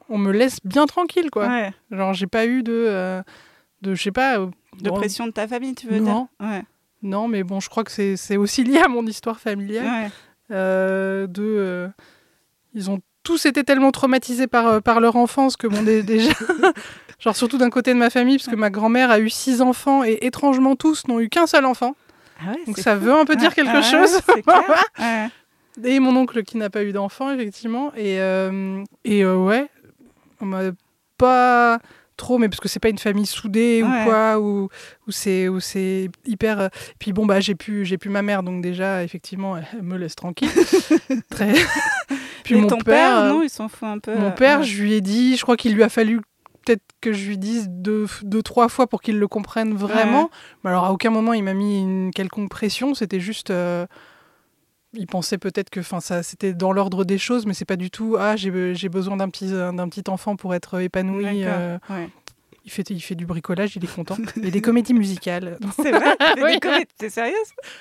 [0.09, 1.71] on me laisse bien tranquille quoi.
[1.91, 3.23] Genre j'ai pas eu de euh,
[3.83, 4.47] de je sais pas euh,
[4.81, 6.29] de pression de ta famille tu veux non.
[6.41, 6.63] dire ouais.
[7.03, 10.11] non mais bon je crois que c'est aussi lié à mon histoire familiale.
[10.51, 11.89] Euh, de
[12.75, 16.33] ils ont tous été tellement traumatisés par, par leur enfance que bon déjà
[17.21, 20.03] Genre surtout d'un côté de ma famille, parce que ma grand-mère a eu six enfants
[20.05, 21.95] et étrangement tous n'ont eu qu'un seul enfant.
[22.41, 24.21] Ah Donc ça veut un peu dire quelque ah chose.
[25.85, 27.93] et mon oncle qui n'a pas eu d'enfant, effectivement.
[27.95, 29.69] Et, euh, et euh, ouais,
[30.41, 30.63] on m'a
[31.19, 31.79] pas
[32.17, 34.69] trop, mais parce que c'est pas une famille soudée ou quoi, ou,
[35.07, 36.61] ou c'est hyper.
[36.61, 40.15] Euh, puis bon, bah j'ai pu, pu ma mère, donc déjà, effectivement, elle me laisse
[40.15, 40.51] tranquille.
[41.31, 41.53] Très.
[42.45, 44.17] Puis mon ton père, non, il s'en fout un peu.
[44.17, 46.21] Mon père, je lui ai dit, je crois qu'il lui a fallu
[46.71, 50.31] peut-être que je lui dise deux, deux trois fois pour qu'il le comprenne vraiment.
[50.63, 52.95] Mais alors, à aucun moment, il m'a mis une quelconque pression.
[52.95, 53.51] C'était juste.
[53.51, 53.87] Euh,
[54.93, 58.17] il pensait peut-être que ça c'était dans l'ordre des choses, mais c'est pas du tout.
[58.19, 58.51] Ah, j'ai
[58.89, 61.45] besoin d'un petit, d'un petit enfant pour être épanoui.
[61.45, 61.79] Euh,
[62.71, 64.17] il fait, il fait du bricolage, il est content.
[64.43, 65.59] Et des comédies musicales.
[65.83, 66.59] C'est vrai oui.
[66.97, 67.35] T'es sérieuse?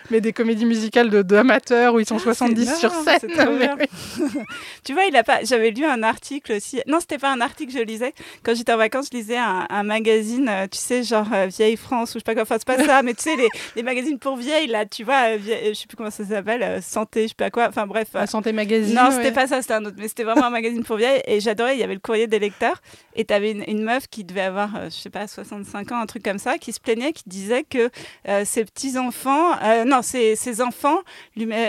[0.10, 3.28] Mais des comédies musicales d'amateurs où ils sont 70 sur 7.
[4.84, 5.44] tu vois, il a pas.
[5.44, 6.82] J'avais lu un article aussi.
[6.88, 8.14] Non, c'était pas un article je lisais.
[8.44, 12.12] Quand j'étais en vacances, je lisais un, magazine, euh, tu sais, genre euh, Vieille France
[12.12, 12.44] ou je sais pas quoi.
[12.44, 15.36] Enfin, c'est pas ça, mais tu sais, les, les, magazines pour vieilles, là, tu vois,
[15.36, 15.38] euh,
[15.70, 17.68] je sais plus comment ça s'appelle, Santé, je sais pas quoi.
[17.70, 18.10] Enfin, bref.
[18.14, 18.96] La Santé Magazine.
[18.96, 19.98] Non, c'était pas ça, c'était un autre.
[20.00, 21.22] Mais c'était vraiment un magazine pour vieilles.
[21.28, 22.82] Et j'adorais, il y avait le courrier des lecteurs.
[23.16, 26.06] Et tu avais une, une meuf qui devait avoir je sais pas, 65 ans, un
[26.06, 27.90] truc comme ça, qui se plaignait, qui disait que
[28.28, 31.00] euh, ses petits-enfants, euh, non, ses, ses enfants,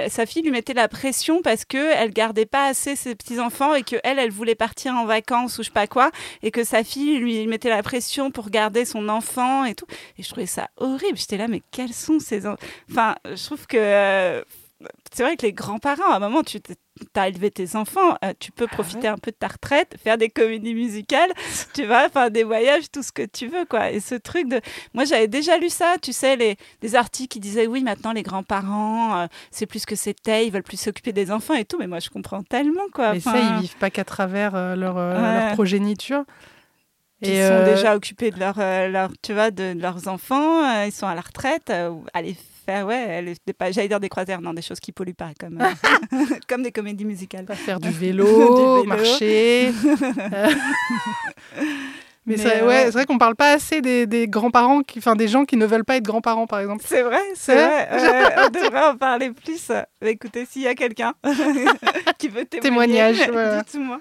[0.09, 4.19] sa fille lui mettait la pression parce qu'elle gardait pas assez ses petits-enfants et qu'elle,
[4.19, 6.11] elle voulait partir en vacances ou je sais pas quoi,
[6.43, 9.87] et que sa fille lui mettait la pression pour garder son enfant et tout.
[10.19, 11.17] Et je trouvais ça horrible.
[11.17, 12.47] J'étais là, mais quels sont ces...
[12.91, 14.45] Enfin, je trouve que
[15.13, 16.59] c'est vrai que les grands-parents, à un moment, tu
[17.15, 20.17] as élevé tes enfants, euh, tu peux Ah profiter un peu de ta retraite, faire
[20.19, 21.31] des comédies musicales,
[21.75, 23.91] tu vas faire des voyages, tout ce que tu veux, quoi.
[23.91, 24.61] Et ce truc de...
[24.95, 28.23] Moi, j'avais déjà lu ça, tu sais, les, des articles qui disaient, oui, maintenant, les
[28.23, 31.87] grands-parents, euh, c'est plus que c'était, ils veulent plus s'occuper des enfants et tout, mais
[31.87, 33.13] moi, je comprends tellement, quoi.
[33.13, 35.35] Mais ça, ils vivent pas qu'à travers euh, leur, Ouais.
[35.45, 36.25] leur progéniture.
[37.23, 40.65] Ils sont euh, déjà occupés de, leur, euh, leur- tu vois, de, de leurs enfants,
[40.65, 41.71] euh, ils sont à la retraite,
[42.15, 43.35] aller faire, ouais,
[43.71, 45.61] j'allais dire des croisières, non, des choses qui polluent pas, comme,
[46.13, 46.19] euh,
[46.49, 47.45] comme des comédies musicales.
[47.45, 48.85] pas faire du vélo, Du vélo.
[48.85, 49.73] marcher.
[52.27, 54.99] Mais, Mais, c'est euh, ouais, c'est vrai qu'on parle pas assez des, des grands-parents, qui-
[54.99, 56.85] enfin des gens qui ne veulent pas être grands-parents, par exemple.
[56.87, 57.89] C'est vrai, c'est vrai.
[57.91, 59.73] euh, on devrait en parler plus.
[60.05, 61.15] Écoutez, s'il y a quelqu'un
[62.19, 63.63] qui veut témoigner, Témoignage, voilà.
[63.63, 64.01] dites-moi.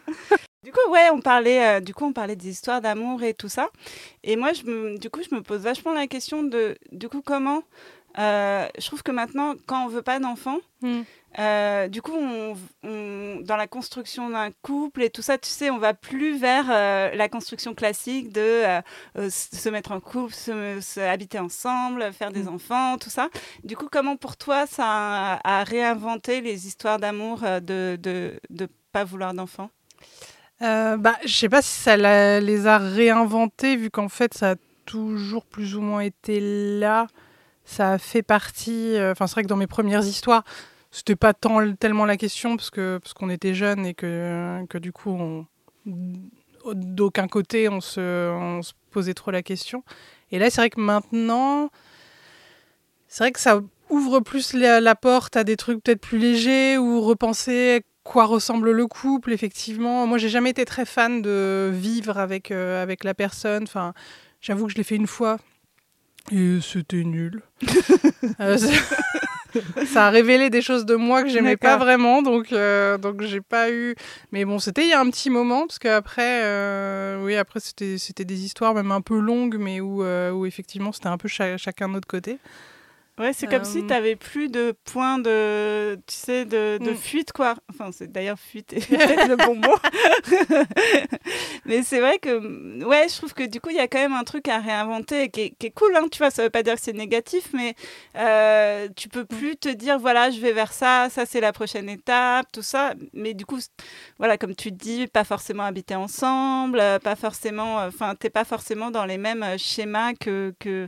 [0.65, 3.47] Du coup, ouais, on parlait, euh, du coup, on parlait des histoires d'amour et tout
[3.47, 3.69] ça.
[4.25, 7.21] Et moi, je me, du coup, je me pose vachement la question de, du coup,
[7.25, 7.63] comment.
[8.17, 11.01] Euh, je trouve que maintenant, quand on veut pas d'enfants, Mm.
[11.39, 15.69] euh, du coup, on, on- dans la construction d'un couple et tout ça, tu sais,
[15.69, 18.63] on va plus vers euh, la construction classique de
[19.29, 22.55] se mettre en couple, se, se habiter ensemble, faire des Mm.
[22.55, 23.29] enfants, tout ça.
[23.63, 28.67] Du coup, comment pour toi ça a, a réinventé les histoires d'amour de, de de
[28.91, 29.69] pas vouloir d'enfants?
[30.61, 31.95] Euh, bah, je sais pas si ça
[32.39, 36.39] les a réinventés, vu qu'en fait, ça a toujours plus ou moins été
[36.79, 37.07] là.
[37.69, 38.95] Ça a fait partie.
[38.97, 40.43] euh, Enfin, c'est vrai que dans mes premières histoires,
[40.89, 44.79] c'était pas tant tellement la question parce que parce qu'on était jeunes et que que
[44.79, 45.45] du coup,
[46.65, 49.83] d'aucun côté, on se posait trop la question.
[50.31, 51.69] Et là, c'est vrai que maintenant,
[53.07, 57.01] c'est vrai que ça ouvre plus la, porte à des trucs peut-être plus légers ou
[57.01, 60.07] repenser quoi ressemble le couple, effectivement.
[60.07, 63.63] Moi, j'ai jamais été très fan de vivre avec, euh, avec la personne.
[63.63, 63.93] Enfin,
[64.41, 65.37] j'avoue que je l'ai fait une fois
[66.31, 67.41] et c'était nul.
[68.41, 68.57] Euh,
[69.85, 73.41] ça- a révélé des choses de moi que j'aimais pas vraiment, donc euh, donc j'ai
[73.41, 73.95] pas eu.
[74.31, 77.97] Mais bon, c'était il y a un petit moment parce qu'après, euh, oui, après c'était
[77.97, 81.27] c'était des histoires même un peu longues, mais où euh, où effectivement c'était un peu
[81.27, 82.37] cha- chacun de notre côté.
[83.19, 86.91] Ouais, c'est comme si Euh, tu n'avais plus de point de, tu sais, de, de
[86.91, 86.95] Mm.
[86.95, 87.55] fuite, quoi.
[87.69, 89.75] Enfin, c'est d'ailleurs fuite est peut-être le bon mot.
[91.65, 94.13] Mais c'est vrai que, ouais, je trouve que du coup, il y a quand même
[94.13, 96.31] un truc à réinventer qui est, qui est cool, hein, tu vois.
[96.31, 97.75] Ça veut pas dire que c'est négatif, mais
[98.15, 101.89] euh, tu peux plus te dire, voilà, je vais vers ça, ça c'est la prochaine
[101.89, 102.93] étape, tout ça.
[103.13, 103.59] Mais du coup,
[104.17, 108.91] voilà, comme tu dis, pas forcément habiter ensemble, euh, pas forcément, enfin, t'es pas forcément
[108.91, 110.87] dans les mêmes euh, schémas que, que,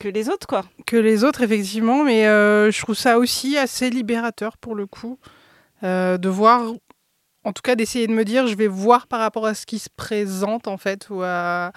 [0.00, 0.64] que les autres, quoi.
[0.86, 5.18] que les autres, effectivement, mais euh, je trouve ça aussi assez libérateur pour le coup,
[5.84, 6.72] euh, de voir,
[7.44, 9.78] en tout cas d'essayer de me dire, je vais voir par rapport à ce qui
[9.78, 11.70] se présente en fait, ou, à-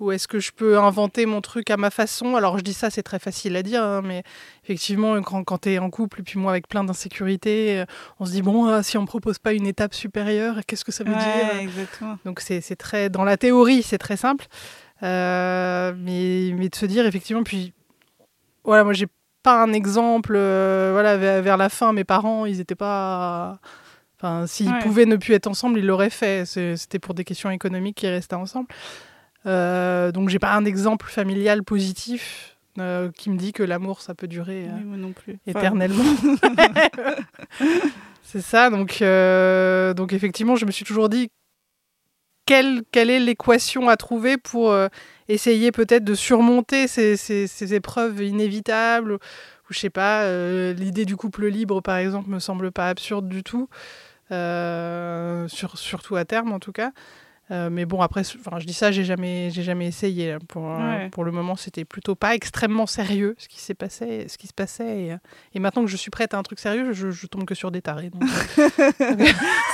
[0.00, 2.34] ou est-ce que je peux inventer mon truc à ma façon.
[2.34, 4.22] Alors je dis ça, c'est très facile à dire, hein, mais
[4.64, 7.84] effectivement, quand, quand tu es en couple, et puis moi avec plein d'insécurité, euh,
[8.18, 10.92] on se dit, bon, ah, si on me propose pas une étape supérieure, qu'est-ce que
[10.92, 11.60] ça veut dire?
[11.60, 12.18] exactement.
[12.24, 14.46] donc c'est très dans la théorie, c'est très simple,
[15.02, 17.72] Euh, mais mais de se dire effectivement puis
[18.64, 19.06] voilà moi j'ai
[19.42, 23.58] pas un exemple euh, voilà vers, vers la fin mes parents ils étaient pas
[24.16, 24.78] enfin s'ils Ouais.
[24.80, 28.34] pouvaient ne plus être ensemble ils l'auraient fait c'était pour des questions économiques qu'ils restaient
[28.36, 28.68] ensemble
[29.46, 34.14] Euh, donc j'ai pas un exemple familial positif euh, qui me dit que l'amour ça
[34.14, 35.38] peut durer euh, Oui, moi non plus.
[35.48, 36.04] Enfin, éternellement.
[38.22, 39.02] c'est ça, donc,
[39.96, 41.30] donc effectivement, je me suis toujours dit
[42.50, 44.88] quelle, est l'équation à trouver pour euh,
[45.28, 49.12] essayer peut-être de surmonter ces, épreuves inévitables.
[49.12, 49.18] Ou,
[49.70, 53.44] je sais pas, euh, l'idée du couple libre, par exemple, me semble pas absurde du
[53.44, 53.68] tout,
[54.32, 56.90] euh, sur- surtout à terme en tout cas.
[57.50, 60.32] Euh, mais bon, après, enfin, je dis ça, j'ai jamais, j'ai jamais essayé.
[60.32, 60.38] hein.
[60.48, 64.38] Pour, euh, pour le moment, c'était plutôt pas extrêmement sérieux ce qui s'est passé, ce
[64.38, 65.02] qui se passait.
[65.02, 65.16] Et, euh,
[65.54, 67.70] et maintenant que je suis prête à un truc sérieux, je, je tombe que sur
[67.70, 68.10] des tarés.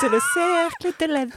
[0.00, 1.32] C'est le cercle de la vie.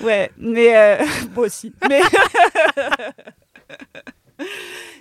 [0.02, 0.96] ouais, mais euh,
[1.34, 1.72] moi aussi.
[1.88, 2.00] Mais,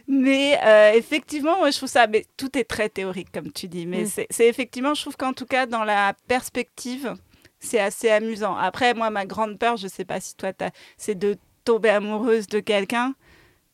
[0.08, 2.08] mais euh, effectivement, moi je trouve ça.
[2.08, 3.86] Mais tout est très théorique, comme tu dis.
[3.86, 4.26] Mais Mm.
[4.30, 7.14] c'est- effectivement, je trouve qu'en tout cas, dans la perspective,
[7.60, 8.56] c'est assez amusant.
[8.56, 12.48] Après, moi, ma grande peur, je sais pas si toi, t'as- c'est de tomber amoureuse
[12.48, 13.14] de quelqu'un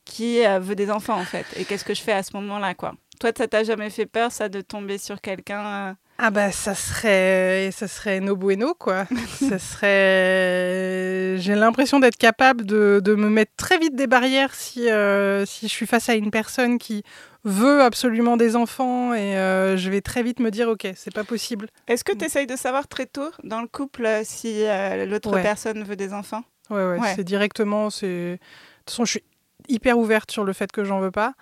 [0.06, 1.46] qui euh, veut des enfants, en fait.
[1.58, 2.94] Et qu'est-ce que je fais à ce moment-là, quoi?
[3.20, 5.94] Toi, ça t'a jamais fait peur, ça, de tomber sur quelqu'un euh,
[6.26, 9.06] Ah bah ça serait ça serait no bueno quoi.
[9.50, 14.90] ça serait j'ai l'impression d'être capable de, de me mettre très vite des barrières si
[14.90, 17.04] euh, si je suis face à une personne qui
[17.44, 21.26] veut absolument des enfants et euh, je vais très vite me dire OK, c'est pas
[21.26, 21.68] possible.
[21.90, 22.18] Est-ce que Mm.
[22.18, 25.42] tu essayes de savoir très tôt dans le couple euh, si euh, l'autre Ouais.
[25.44, 26.44] personne veut des enfants?
[26.70, 27.14] Ouais ouais, Ouais.
[27.18, 28.38] c'est directement c'est de
[28.86, 29.24] toute façon je suis
[29.68, 31.34] hyper ouverte sur le fait que j'en veux pas.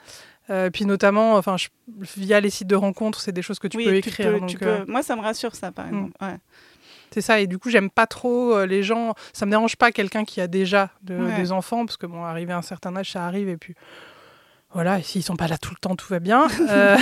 [0.51, 1.69] Euh, puis notamment, enfin, je-
[2.17, 4.31] via les sites de rencontres, c'est des choses que tu Oui, peux tu écrire.
[4.33, 5.89] peux- donc, tu euh, peux- Moi, ça me rassure, ça, par Mm.
[5.89, 6.11] exemple.
[6.21, 6.37] Ouais.
[7.13, 9.13] C'est ça, et du coup, j'aime pas trop euh, les gens.
[9.33, 11.35] Ça me dérange pas quelqu'un qui a déjà de- Ouais.
[11.35, 13.75] des enfants, parce que bon, arrivé à un certain âge, ça arrive, et puis
[14.73, 16.47] voilà, et s'ils sont pas là tout le temps, tout va bien.
[16.69, 16.97] Euh,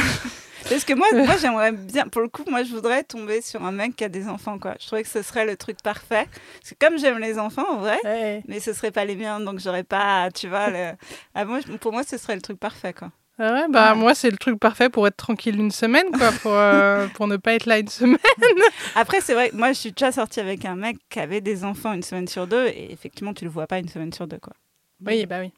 [0.69, 3.71] Parce que moi, moi j'aimerais bien, pour le coup, moi, je voudrais tomber sur un
[3.71, 4.75] mec qui a des enfants, quoi.
[4.79, 6.27] Je trouvais que ce serait le truc parfait.
[6.59, 8.43] Parce que comme j'aime les enfants, en vrai, ouais.
[8.47, 10.91] mais ce serait pas les miens, donc j'aurais pas, tu vois, le...
[11.33, 13.09] ah, moi, pour moi, ce serait le truc parfait, quoi.
[13.41, 13.97] Ah ouais, bah Ouais.
[13.97, 17.38] moi, c'est le truc parfait pour être tranquille une semaine, quoi, pour, euh, pour ne
[17.38, 18.17] pas être là une semaine.
[18.95, 21.93] Après, c'est vrai, moi, je suis déjà sortie avec un mec qui avait des enfants
[21.93, 24.54] une semaine sur deux, et effectivement, tu le vois pas une semaine sur deux, quoi.
[25.06, 25.54] Oui, bah oui.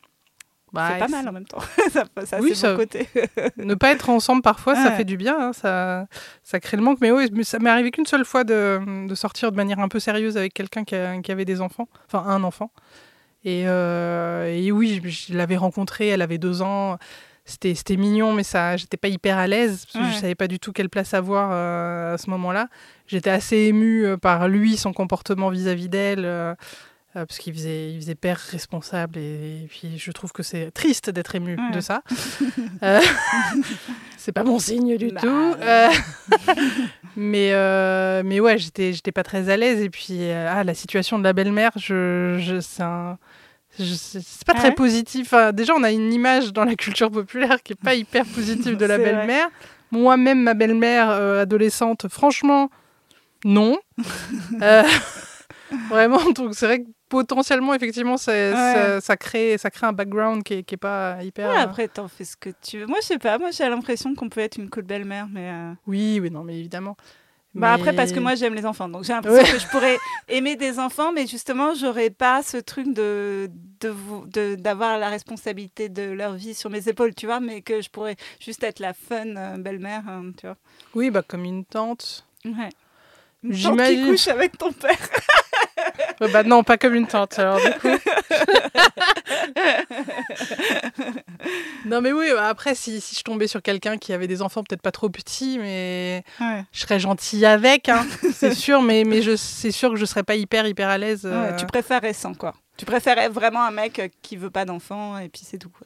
[0.74, 1.60] Bah, c'est pas mal en même temps.
[1.91, 3.10] ça, ça Oui, c'est ça- mon côté.
[3.58, 6.06] Ne pas être ensemble parfois, ça fait du bien, hein, ça,
[6.44, 7.00] ça crée le manque.
[7.02, 10.00] Mais oui, ça m'est arrivé qu'une seule fois de, de sortir de manière un peu
[10.00, 12.72] sérieuse avec quelqu'un qui, avait des enfants, enfin un enfant.
[13.44, 16.98] Et, euh, et oui, je, je l'avais rencontrée, elle avait deux ans.
[17.43, 20.15] C'était, mignon, mais ça, j'étais pas hyper à l'aise parce que Ouais.
[20.15, 22.67] je savais pas du tout quelle place avoir euh, à ce moment-là.
[23.08, 26.23] J'étais assez émue euh, par lui, son comportement vis-à-vis d'elle.
[26.25, 26.54] euh,
[27.13, 31.10] parce qu'il faisait, il faisait père responsable et, et puis je trouve que c'est triste
[31.10, 31.71] d'être ému Ouais.
[31.75, 32.04] de ça.
[32.84, 32.99] Euh,
[34.17, 35.56] c'est pas mon signe du Bah, tout.
[37.15, 37.51] Mais,
[38.23, 39.82] mais ouais, j'étais, j'étais pas très à l'aise.
[39.82, 43.17] Et puis, ah, la situation de la belle-mère, je, je, c'est, un-
[43.77, 45.27] c'est pas Ah très positif.
[45.34, 48.77] Enfin, déjà, on a une image dans la culture populaire qui est pas hyper positive
[48.77, 49.49] de la belle-mère.
[49.91, 52.69] Moi-même, ma belle-mère euh, adolescente, franchement,
[53.45, 53.77] non.
[54.62, 54.84] Euh,
[55.89, 60.43] vraiment, donc c'est vrai que potentiellement, effectivement, ça, ça, ça crée, ça crée un background
[60.43, 61.49] qui est, qui est pas hyper.
[61.49, 62.86] Ouais, après, t'en fais ce que tu veux.
[62.86, 65.49] Moi, je sais pas, moi, j'ai l'impression qu'on peut être une cool belle-mère, mais.
[65.51, 66.95] euh, Oui, oui, non, mais évidemment.
[67.53, 69.51] Bah après parce que moi j'aime les enfants donc j'ai l'impression Ouais.
[69.51, 69.97] que je pourrais
[70.29, 73.49] aimer des enfants mais justement j'aurais pas ce truc de
[74.55, 78.15] d'avoir la responsabilité de leur vie sur mes épaules tu vois mais que je pourrais
[78.39, 80.55] juste être la fun euh, belle-mère hein, tu vois
[80.95, 82.25] Oui, bah comme une tante.
[82.45, 82.69] ouais
[83.43, 84.05] J'imagine.
[84.07, 84.97] couche avec ton père
[86.31, 87.39] bah non, pas comme une tante.
[87.39, 87.88] Alors du coup.
[91.86, 94.63] non mais oui, bah, après si, si je tombais sur quelqu'un qui avait des enfants
[94.63, 96.63] peut-être pas trop petits, mais ouais.
[96.71, 98.81] je serais gentille avec, hein, c'est sûr.
[98.81, 101.21] Mais mais je c'est sûr que je serais pas hyper hyper à l'aise.
[101.25, 105.19] euh, Ouais, tu préfères récent quoi tu préférais vraiment un mec qui veut pas d'enfants
[105.19, 105.86] et puis c'est tout quoi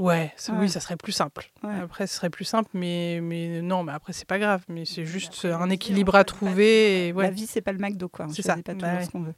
[0.00, 1.50] Ouais, oui, ça serait plus simple.
[1.62, 1.74] Ouais.
[1.82, 4.62] Après, ce serait plus simple, mais, mais non, mais après, c'est pas grave.
[4.68, 7.08] Mais c'est juste Après, un équilibre à trouver.
[7.08, 8.56] Et, la vie c'est pas le McDo quoi on C'est ça.
[8.56, 9.34] pas Bah toujours ce qu'on veut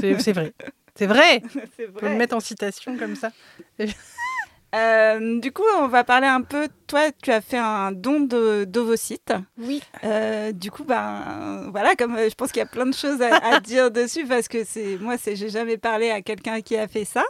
[0.00, 0.52] c'est c'est vrai.
[0.96, 1.42] C'est vrai.
[1.76, 3.30] c'est On peut le mettre en citation comme ça.
[4.74, 6.68] Euh, du coup, on va parler un peu.
[6.86, 9.32] Toi, tu as fait un don de- d'ovocytes.
[9.56, 9.82] Oui.
[10.04, 13.22] Euh, du coup, ben voilà, comme euh, je pense qu'il y a plein de choses
[13.22, 16.76] à, à dire dessus parce que c'est moi, c'est j'ai jamais parlé à quelqu'un qui
[16.76, 17.24] a fait ça.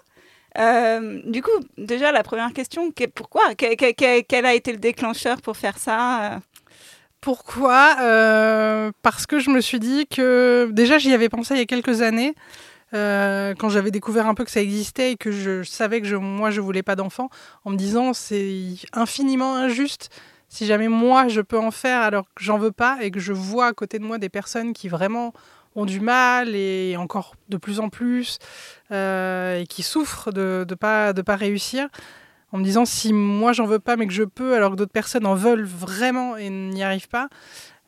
[0.58, 4.72] Euh, du coup, déjà la première question, que- pourquoi Que- que- que- Quel a été
[4.72, 6.38] le déclencheur pour faire ça euh?
[7.20, 7.96] Pourquoi?
[8.00, 11.66] Euh, Parce que je me suis dit que déjà j'y avais pensé il y a
[11.66, 12.34] quelques années.
[12.92, 16.60] quand j'avais découvert un peu que ça existait et que je, savais que moi je
[16.62, 17.28] voulais pas d'enfant,
[17.64, 20.08] en me disant c'est infiniment injuste
[20.48, 23.34] si jamais moi je peux en faire alors que j'en veux pas et que je
[23.34, 25.34] vois à côté de moi des personnes qui vraiment
[25.78, 28.38] ont du mal et encore de plus en plus
[28.90, 31.88] euh, et qui souffrent de ne pas, de pas réussir
[32.50, 34.92] en me disant si moi j'en veux pas mais que je peux alors que d'autres
[34.92, 37.28] personnes en veulent vraiment et n'y arrivent pas,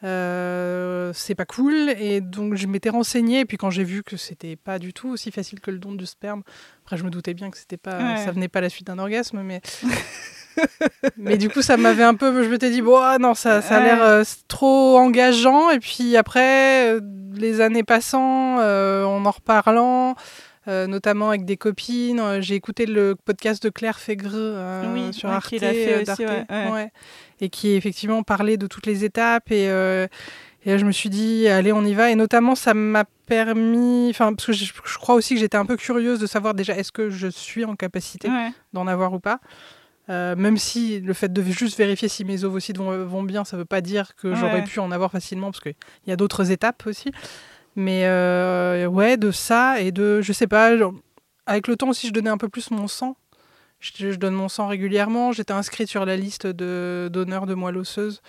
[0.03, 1.91] euh, c'est pas cool.
[1.99, 5.09] Et donc je m'étais renseignée et puis quand j'ai vu que c'était pas du tout
[5.11, 6.43] aussi facile que le don du sperme,
[6.85, 8.25] après je me doutais bien que c'était pas, Ouais.
[8.25, 9.61] ça venait pas à la suite d'un orgasme, mais
[11.17, 13.77] mais du coup ça m'avait un peu, je m'étais dit bon ah non ça, ça
[13.77, 17.01] a l'air euh, trop engageant et puis après euh,
[17.35, 20.17] les années passant, en en reparlant.
[20.69, 22.21] Euh, notamment avec des copines.
[22.21, 26.25] Euh, J'ai écouté le podcast de Claire Fégreux euh, Oui, sur ouais, Arte, fait aussi,
[26.27, 26.93] ouais, ouais.
[27.41, 31.49] et qui effectivement parlait de toutes les étapes et, et là, je me suis dit
[31.49, 35.15] allez on y va et notamment ça m'a permis enfin parce que je, je crois
[35.15, 38.29] aussi que j'étais un peu curieuse de savoir déjà est-ce que je suis en capacité
[38.29, 38.51] Ouais.
[38.73, 39.41] d'en avoir ou pas?
[40.09, 43.57] Euh, même si le fait de juste vérifier si mes ovocytes vont, vont bien, ça
[43.57, 45.75] veut pas dire que j'aurais pu en avoir facilement, parce qu'il
[46.09, 47.13] y a d'autres étapes aussi.
[47.77, 50.95] Mais euh, ouais, de ça et de, je sais pas, genre,
[51.47, 53.17] avec le temps aussi, je donnais un peu plus mon sang.
[53.79, 55.33] Je, je donne mon sang régulièrement.
[55.33, 58.21] J'étais inscrite sur la liste de donneurs de moelle osseuse.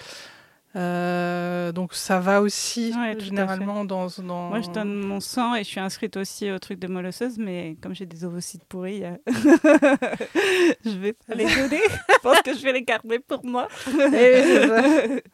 [0.73, 4.49] Euh, donc ça va aussi Ouais, généralement dans, dans...
[4.49, 7.75] Moi, je donne mon sang et je suis inscrite aussi au truc de molosseuse, mais
[7.81, 9.17] comme j'ai des ovocytes pourris, euh,
[10.85, 11.81] je vais pas les donner.
[12.09, 13.67] je pense que je vais les garder pour moi.
[14.13, 15.21] Eh.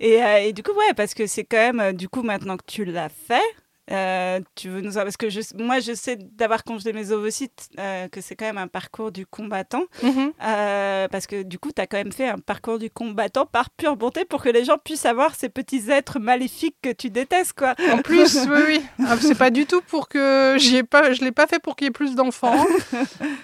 [0.00, 2.56] et, euh, et du coup, ouais, parce que c'est quand même, euh, du coup, maintenant
[2.56, 3.42] que tu l'as fait,
[3.90, 8.08] Euh, tu veux nous parce que je, moi je sais d'avoir congelé mes ovocytes euh,
[8.08, 10.32] que c'est quand même un parcours du combattant Mhm.
[10.42, 13.68] Euh, parce que du coup tu as quand même fait un parcours du combattant par
[13.68, 17.52] pure bonté pour que les gens puissent avoir ces petits êtres maléfiques que tu détestes
[17.52, 17.74] quoi.
[17.92, 18.82] En plus, oui, oui.
[19.06, 21.84] Ah, c'est pas du tout pour que j'y pas, je l'ai pas fait pour qu'il
[21.86, 22.64] y ait plus d'enfants.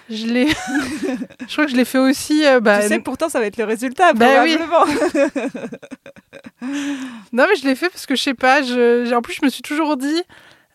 [0.09, 0.47] Je l'ai,
[1.47, 2.43] je crois que je l'ai fait aussi.
[2.61, 4.57] bah, tu sais pourtant ça va être le résultat Bah oui.
[4.57, 5.51] probablement.
[7.33, 8.61] Non, mais je l'ai fait parce que je sais pas.
[8.61, 9.11] Je...
[9.13, 10.21] En plus, je me suis toujours dit,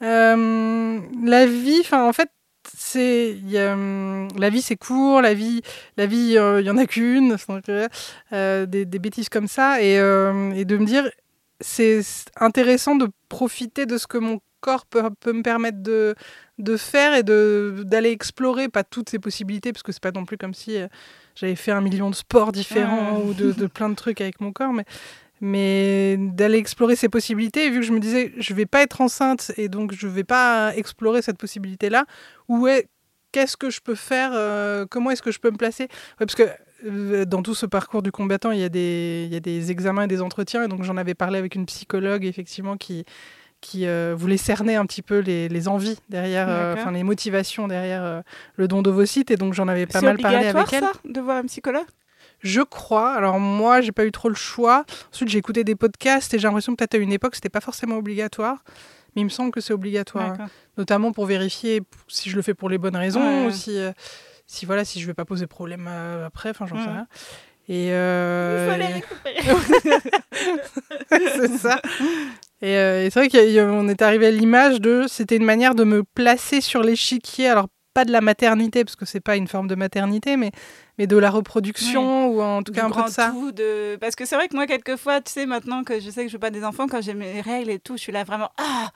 [0.03, 2.31] euh, la vie, enfin, en fait,
[2.77, 5.23] c'est hum, la vie, c'est court.
[5.23, 5.63] La vie,
[5.97, 7.37] la vie, euh, il y en a qu'une.
[8.33, 11.11] euh, des, des bêtises comme ça, et, euh, et de me dire,
[11.61, 12.03] c'est
[12.39, 16.15] intéressant de profiter de ce que mon corps peut, peut me permettre de,
[16.59, 20.37] de faire et d'aller explorer pas toutes ces possibilités parce que c'est pas non plus
[20.37, 20.89] comme si euh,
[21.35, 24.53] j'avais fait un million de sports différents ou de, de plein de trucs avec mon
[24.53, 24.85] corps mais
[25.41, 29.01] mais d'aller explorer ces possibilités et vu que je me disais je vais pas être
[29.01, 32.05] enceinte et donc je vais pas explorer cette possibilité là
[32.49, 32.89] où est
[33.33, 35.85] qu'est-ce que je peux faire euh, comment est-ce que je peux me placer?
[35.85, 36.49] Ouais, parce que
[36.87, 39.71] euh, dans tout ce parcours du combattant il y a des il y a des
[39.71, 43.05] examens et des entretiens et donc j'en avais parlé avec une psychologue effectivement qui
[43.61, 47.67] qui euh, voulait cerner un petit peu les, les envies derrière, euh, enfin les motivations
[47.69, 48.21] derrière euh,
[48.57, 50.81] le don d'ovocytes et donc j'en avais pas mal parlé avec elle.
[50.85, 51.87] ça de voir un psychologue?
[52.41, 53.13] Je crois.
[53.15, 54.85] Alors moi, j'ai pas eu trop le choix.
[55.13, 57.61] Ensuite, j'ai écouté des podcasts et j'ai l'impression que peut-être à une époque, c'était pas
[57.61, 58.59] forcément obligatoire.
[59.15, 60.35] Mais il me semble que c'est obligatoire,
[60.77, 63.47] notamment pour vérifier si je le fais pour les bonnes raisons Ouais.
[63.47, 63.93] ou si, euh,
[64.47, 66.51] si voilà, si je vais pas poser problème euh, après.
[66.51, 66.93] Enfin, j'en sais Ouais.
[66.93, 67.07] rien.
[67.69, 69.01] Et Il euh,
[71.11, 71.81] c'est ça.
[72.63, 75.07] Et, euh, et c'est vrai qu'on est arrivé à l'image de.
[75.09, 77.49] C'était une manière de me placer sur l'échiquier.
[77.49, 80.53] Alors, pas de la maternité, parce que c'est pas une forme de maternité, mais,
[80.99, 83.31] mais de la reproduction, ou en tout du cas un peu de ça.
[83.31, 86.25] tout de parce que c'est vrai que moi quelquefois tu sais maintenant que je sais
[86.25, 88.23] que je veux pas des enfants quand j'ai mes règles et tout je suis là
[88.23, 88.91] vraiment ah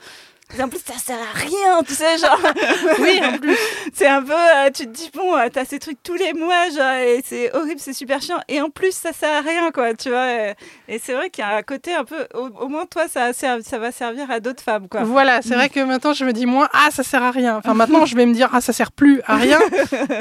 [0.61, 2.39] en plus ça sert à rien tu sais genre
[2.99, 3.57] Oui, en plus.
[3.95, 6.69] c'est un peu euh, tu te dis bon euh, t'as ces trucs tous les mois
[6.71, 9.95] genre et c'est horrible c'est super chiant et en plus ça sert à rien quoi
[9.95, 10.55] tu vois et,
[10.89, 13.27] et c'est vrai qu'il y a un côté un peu au, au moins toi ça,
[13.27, 16.25] a servi- ça va servir à d'autres femmes quoi Voilà, c'est vrai que maintenant je
[16.25, 17.57] me dis moins ah ça sert à rien.
[17.57, 19.59] Enfin maintenant je vais me dire ah ça sert plus à rien.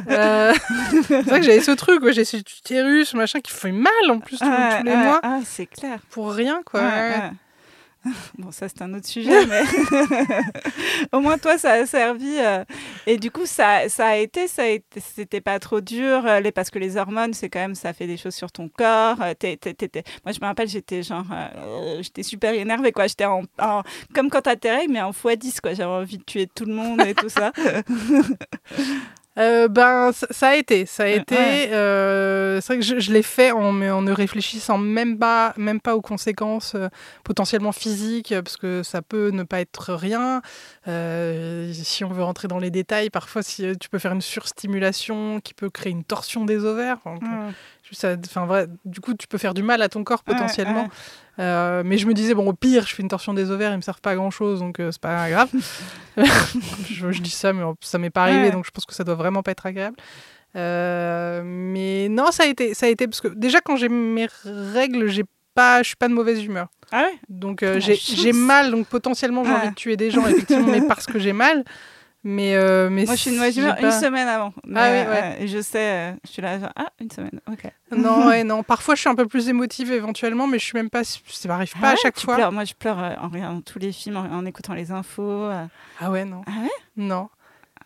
[0.10, 0.54] Euh,
[1.08, 4.38] c'est vrai que j'avais ce truc, j'ai ce utérus machin qui fait mal en plus
[4.38, 6.82] tous, Ah, tous les ah, mois ah, c'est clair pour rien quoi.
[6.82, 7.14] Ouais.
[8.38, 9.62] Bon, ça c'est un autre sujet, mais
[11.12, 12.38] au moins toi ça a servi.
[12.40, 12.64] euh,
[13.06, 14.64] Et du coup, ça, ça a été, ça
[14.98, 18.08] c'était pas trop dur, euh, les, parce que les hormones, c'est quand même, ça fait
[18.08, 19.18] des choses sur ton corps.
[19.22, 19.34] euh,
[20.26, 21.26] Moi, je me rappelle, j'étais genre,
[22.02, 23.08] j'étais super énervée, quoi.
[23.08, 23.84] J'étais en, en-
[24.14, 25.74] comme quand t'as tes règles, mais en x10, quoi.
[25.74, 27.52] J'avais envie de tuer tout le monde et tout ça.
[29.40, 31.36] Euh, ben ça, ça a été, ça a Ouais, été.
[31.36, 31.70] ouais.
[31.72, 35.54] euh, c'est vrai que je, je l'ai fait en, mais en ne réfléchissant même pas,
[35.56, 36.90] même pas aux conséquences euh,
[37.24, 40.42] potentiellement physiques, parce que ça peut ne pas être rien.
[40.86, 45.54] Si on veut rentrer dans les détails, parfois si tu peux faire une surstimulation qui
[45.54, 46.98] peut créer une torsion des ovaires.
[47.06, 47.52] Enfin.
[47.96, 50.88] Ça- enfin, vrai, du coup, tu peux faire du mal à ton corps potentiellement.
[51.40, 53.78] Euh, mais je me disais, bon, au pire, je fais une torsion des ovaires, ils
[53.78, 55.50] me servent pas à grand chose, donc euh, c'est pas grave.
[56.18, 59.16] je, je dis ça, mais ça m'est pas arrivé, donc je pense que ça doit
[59.16, 59.96] vraiment pas être agréable.
[60.56, 64.28] Euh, mais non, ça a été, ça a été parce que déjà quand j'ai mes
[64.74, 65.24] règles, j'ai
[65.54, 66.68] pas, je suis pas de mauvaise humeur.
[66.92, 67.20] Ah ouais?
[67.30, 69.60] Donc euh, La j'ai mal, donc potentiellement j'ai Ah.
[69.60, 71.64] envie de tuer des gens, effectivement, mais parce que j'ai mal.
[72.24, 74.54] Mais, euh, mais Moi, je suis une si mauvaise humeur une semaine avant.
[74.58, 75.36] Ah oui, Mais, ouais.
[75.40, 77.72] euh, et je sais, euh, je suis là, genre, ah, une semaine, ok.
[77.96, 78.62] Non, ouais, non.
[78.62, 81.04] Parfois, je suis un peu plus émotive éventuellement, mais je suis même pas.
[81.06, 82.36] Ça m'arrive pas Ah à ouais, chaque fois.
[82.36, 82.52] pleures.
[82.52, 85.50] Moi, je pleure euh, en regardant tous les films, en, en écoutant les infos.
[86.02, 86.42] Ah ouais, non.
[86.46, 86.70] Ah ouais?
[86.98, 87.30] Non.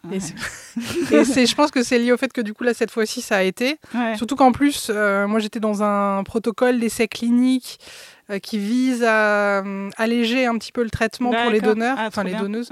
[0.10, 0.18] Ouais.
[1.12, 3.22] Et c'est- je pense que c'est lié au fait que du coup là cette fois-ci
[3.22, 3.78] ça a été.
[3.96, 4.18] Ouais.
[4.18, 7.80] Surtout qu'en plus, moi j'étais dans un protocole d'essai clinique
[8.42, 12.24] qui vise à euh, alléger un petit peu le traitement pour les donneurs, Ah, enfin
[12.26, 12.42] les bien.
[12.42, 12.70] donneuses.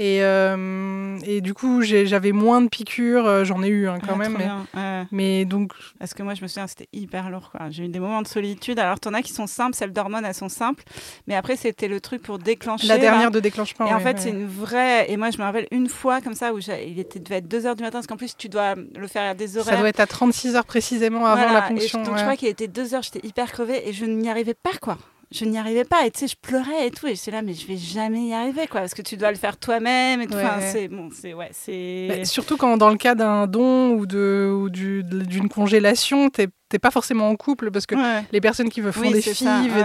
[0.00, 4.14] Et, euh, et du coup j'avais moins de piqûres, euh, j'en ai eu hein, quand
[4.14, 4.36] Ah, même.
[4.38, 4.80] Mais.
[4.80, 5.04] Ouais.
[5.10, 7.50] mais donc Parce que moi, je me souviens, c'était hyper lourd.
[7.70, 8.78] J'ai eu des moments de solitude.
[8.78, 10.84] Alors, t'en as qui sont simples, celles d'hormones, elles sont simples.
[11.26, 12.86] Mais après, c'était le truc pour déclencher.
[12.86, 13.00] la là.
[13.00, 13.86] dernière de déclenchement.
[13.88, 14.18] Et en fait, ouais.
[14.18, 15.10] c'est une vraie.
[15.10, 17.62] Et moi, je me rappelle une fois comme ça où il était, devait être 2
[17.62, 19.74] h du matin, parce qu'en plus, tu dois le faire à des horaires.
[19.74, 21.60] ça doit être à 36 heures précisément avant Voilà.
[21.60, 22.04] la Et ponction.
[22.04, 24.54] je- donc, je crois qu'il était 2 heures, j'étais hyper crevée et je n'y arrivais
[24.54, 24.96] pas, quoi.
[25.30, 26.06] Je n'y arrivais pas.
[26.06, 27.06] Et tu sais, je pleurais et tout.
[27.06, 28.80] Et j'étais là, mais je vais jamais y arriver, quoi.
[28.80, 30.34] Parce que tu dois le faire toi-même et tout.
[30.34, 30.88] Ouais, Enfin, c'est.
[30.88, 31.34] Bon, c'est.
[31.34, 32.06] Ouais, c'est.
[32.08, 36.48] Mais surtout quand dans le cas d'un don ou de ou du- d'une congélation, t'es
[36.70, 38.24] t'es pas forcément en couple parce que Ouais.
[38.30, 39.34] les personnes qui font Oui, des c'est et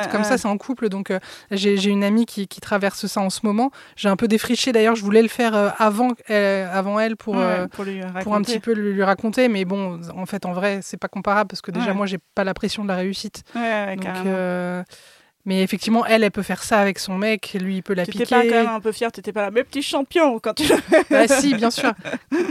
[0.01, 0.27] tout comme ouais.
[0.27, 0.89] ça, c'est en couple.
[0.89, 1.19] Donc euh,
[1.51, 3.71] j'ai j'ai une amie qui, qui traverse ça en ce moment.
[3.95, 7.37] J'ai un peu défriché d'ailleurs, je voulais le faire euh, avant, euh, avant elle pour,
[7.37, 9.48] euh, pour, un petit peu lui, lui raconter.
[9.48, 12.44] Mais bon, en fait, en vrai, c'est pas comparable parce que déjà, moi, j'ai pas
[12.44, 13.44] la pression de la réussite.
[13.56, 14.06] Donc,
[15.46, 18.19] Mais effectivement, elle, elle peut faire ça avec son mec, lui, il peut la piquer.
[18.19, 20.54] n'étais pas quand même un peu fière, tu n'étais pas là, mais petit champion quand
[20.54, 20.63] tu.
[21.10, 21.91] Bah si, bien sûr.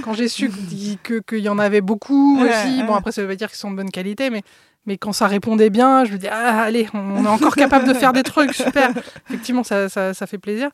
[0.04, 3.22] Quand j'ai su qu'il que, qu'il y en avait beaucoup Ouais, aussi, bon après ça
[3.22, 4.42] veut pas dire qu'ils sont de bonne qualité, mais,
[4.84, 7.94] mais quand ça répondait bien, je me dis, ah allez, on, est encore capable de
[7.94, 8.90] faire des trucs, super.
[9.30, 10.68] Effectivement, ça, ça, ça fait plaisir.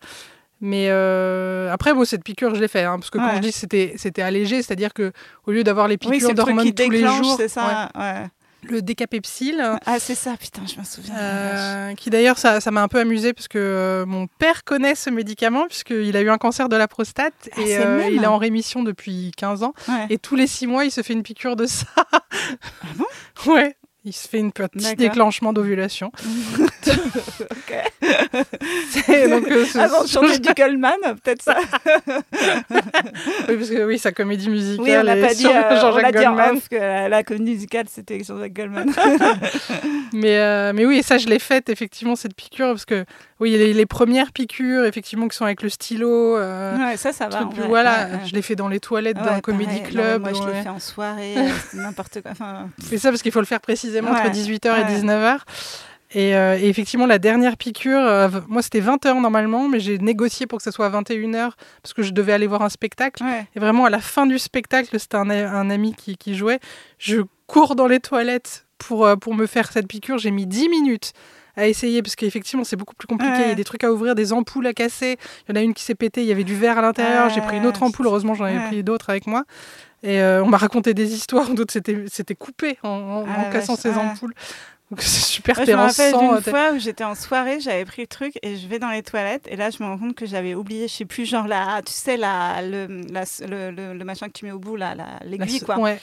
[0.60, 3.36] Mais euh, après, bon, cette piqûre, je l'ai fait, hein, parce que quand Ouais.
[3.36, 5.12] je dis que c'était, c'était allégé, c'est-à-dire que
[5.46, 7.90] au lieu d'avoir les Oui, piqûres le truc d'hormones qui tous les jours, c'est ça.
[7.94, 8.00] ouais.
[8.02, 8.26] ouais,
[8.72, 11.14] le décapepsile, Ah, c'est ça, putain, je me souviens.
[11.16, 14.94] euh, qui d'ailleurs, ça, ça m'a un peu amusé parce que euh, mon père connaît
[14.94, 18.22] ce médicament puisqu'il a eu un cancer de la prostate Ah, et euh, même il
[18.22, 19.74] est en rémission depuis 15 ans.
[19.88, 20.06] Ouais.
[20.10, 21.86] Et tous les 6 mois, il se fait une piqûre de ça.
[21.96, 22.20] Ah
[22.96, 23.04] bon?
[23.52, 23.76] Ouais.
[24.04, 26.12] Il se fait un petit déclenchement d'ovulation.
[26.88, 27.74] Ok.
[28.90, 30.92] C'est- donc, euh, ce- Avant de changer du Goldman,
[31.22, 31.56] peut-être ça.
[31.58, 34.84] oui, parce que oui, sa comédie musicale.
[34.84, 37.52] Oui, on n'a pas dit, euh, on l'a dit en off que la, la comédie
[37.52, 38.90] musicale, c'était Jean-Jacques Goldman.
[40.14, 43.04] Mais, euh, mais oui, et ça, je l'ai faite, effectivement, cette piqûre, parce que
[43.40, 46.38] oui, les, les premières piqûres, effectivement, qui sont avec le stylo.
[46.38, 47.40] euh, ouais, ça, ça va.
[47.40, 48.18] truc voilà, Ouais, ouais.
[48.26, 50.22] je l'ai fait dans les toilettes d'un comédie Non, club.
[50.22, 51.34] moi, je l'ai fait en soirée,
[51.74, 52.30] n'importe quoi.
[52.30, 54.80] Enfin, C'est ça parce qu'il faut le faire précisément entre Ouais, 18h ouais.
[54.82, 55.38] et 19h.
[56.12, 60.46] Et, euh, et effectivement, la dernière piqûre, euh, moi c'était 20h normalement, mais j'ai négocié
[60.46, 61.50] pour que ce soit 21h
[61.82, 63.22] parce que je devais aller voir un spectacle.
[63.22, 63.46] ouais.
[63.54, 66.60] Et vraiment, à la fin du spectacle, c'était un, un ami qui, qui jouait.
[66.98, 70.16] Je cours dans les toilettes pour, euh, pour me faire cette piqûre.
[70.16, 71.12] J'ai mis 10 minutes
[71.56, 73.32] à essayer parce qu'effectivement, c'est beaucoup plus compliqué.
[73.34, 73.42] Ouais.
[73.44, 75.18] Il y a des trucs à ouvrir, des ampoules à casser.
[75.46, 77.28] Il y en a une qui s'est pétée, il y avait du verre à l'intérieur.
[77.30, 78.06] J'ai pris une autre ampoule.
[78.06, 79.44] Heureusement, j'en avais pris d'autres avec moi.
[80.02, 83.38] Et euh, on m'a raconté des histoires où d'autres s'étaient s'étaient coupés en, en- Ah
[83.38, 83.96] en la cassant ces ouais.
[83.96, 84.34] ampoules.
[84.90, 88.02] Donc c'est super Moi, je me rappelle d'une fois où j'étais en soirée, j'avais pris
[88.02, 90.24] le truc et je vais dans les toilettes et là je me rends compte que
[90.24, 94.04] j'avais oublié, je sais plus, genre là, tu sais, la, le, la- le, le- le
[94.04, 95.78] machin que tu mets au bout, la- La l'aiguille so- quoi.
[95.78, 96.00] Ouais.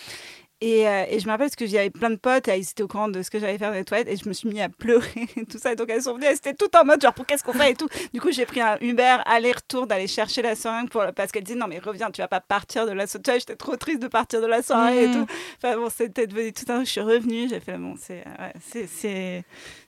[0.68, 2.82] Et, euh, et je me rappelle parce que j'avais plein de potes et ils étaient
[2.82, 4.61] au courant de ce que j'allais faire dans les toilettes et je me suis mis
[4.61, 5.05] à pleurer
[5.38, 5.74] et tout ça.
[5.74, 7.72] Et donc elles sont venues, elles étaient toutes en mode genre pour qu'est-ce qu'on fait
[7.72, 7.88] et tout.
[8.13, 11.57] Du coup, j'ai pris un Uber aller-retour d'aller chercher la seringue pour, parce qu'elle disait
[11.59, 13.22] non mais reviens, tu vas pas partir de la soirée.
[13.24, 15.13] Tu vois, J'étais trop triste de partir de la soirée et Mhm.
[15.28, 15.34] tout.
[15.63, 16.84] Enfin bon, c'était devenu tout un.
[16.84, 18.53] Je suis revenue, j'ai fait bon, c'est ouais,
[18.88, 19.43] c'est-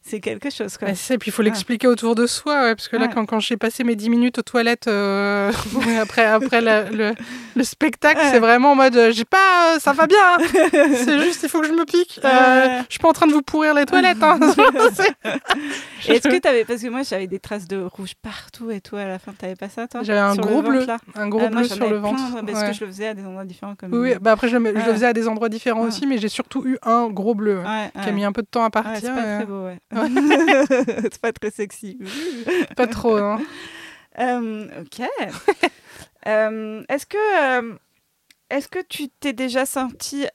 [0.08, 0.90] c'est quelque chose quoi.
[0.90, 3.58] Et puis il faut l'expliquer autour de soi, ouais, parce que là, quand, quand j'ai
[3.58, 5.52] passé mes 10 minutes aux toilettes euh,
[6.02, 7.14] après, après la- le,
[7.56, 10.38] le spectacle, c'est vraiment en mode euh, j'ai pas, euh, ça va bien, hein.
[10.96, 12.20] c'est juste il faut que je me pique.
[12.24, 14.22] Euh, je suis pas en train de vous pourrir les toilettes.
[14.24, 14.40] hein.
[16.08, 19.06] Est-ce que t'avais parce que moi j'avais des traces de rouge partout et tout à
[19.06, 20.86] la fin, t'avais pas ça toi J'avais un gros ventre, bleu,
[21.16, 22.46] un gros Ah, bleu sur le avais plein, ventre.
[22.46, 22.68] parce ouais.
[22.70, 23.94] que je le faisais à des endroits différents comme.
[23.94, 24.86] Oui, bah après je, le- je Ouais.
[24.86, 27.92] le faisais à des endroits différents aussi, mais j'ai surtout eu un gros bleu Ouais,
[28.04, 28.96] qui a mis un peu de temps à partir.
[29.02, 29.78] c'est pas très beau, ouais.
[31.04, 31.98] c'est pas très sexy.
[32.76, 33.18] pas trop.
[33.18, 33.42] hein.
[34.20, 35.06] Euh, ok.
[36.28, 37.18] Euh, est-ce que,
[37.62, 37.76] euh,
[38.50, 40.26] est-ce que tu t'es déjà senti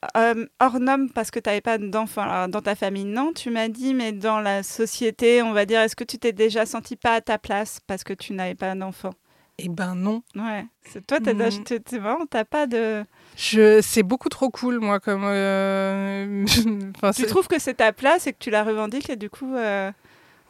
[0.61, 3.93] hors norme parce que tu n'avais pas d'enfant Dans ta famille, non, tu m'as dit,
[3.93, 7.21] mais dans la société, on va dire, est-ce que tu t'es déjà senti pas à
[7.21, 9.11] ta place parce que tu n'avais pas d'enfant?
[9.59, 10.23] Eh ben non.
[10.35, 10.65] Ouais.
[10.83, 11.65] C'est toi, t'as Mm.
[11.65, 13.05] t'es- t'es vraiment, t'as pas de.
[13.37, 15.23] Je, c'est beaucoup trop cool, moi, comme.
[15.25, 16.45] euh,
[16.97, 19.55] enfin, Tu trouves que c'est ta place et que tu la revendiques et du coup.
[19.57, 19.91] euh,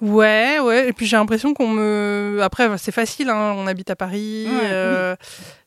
[0.00, 0.88] Ouais, ouais.
[0.88, 2.38] Et puis j'ai l'impression qu'on me.
[2.42, 4.46] Après, c'est facile, hein, on habite à Paris.
[4.48, 5.16] Ouais, euh,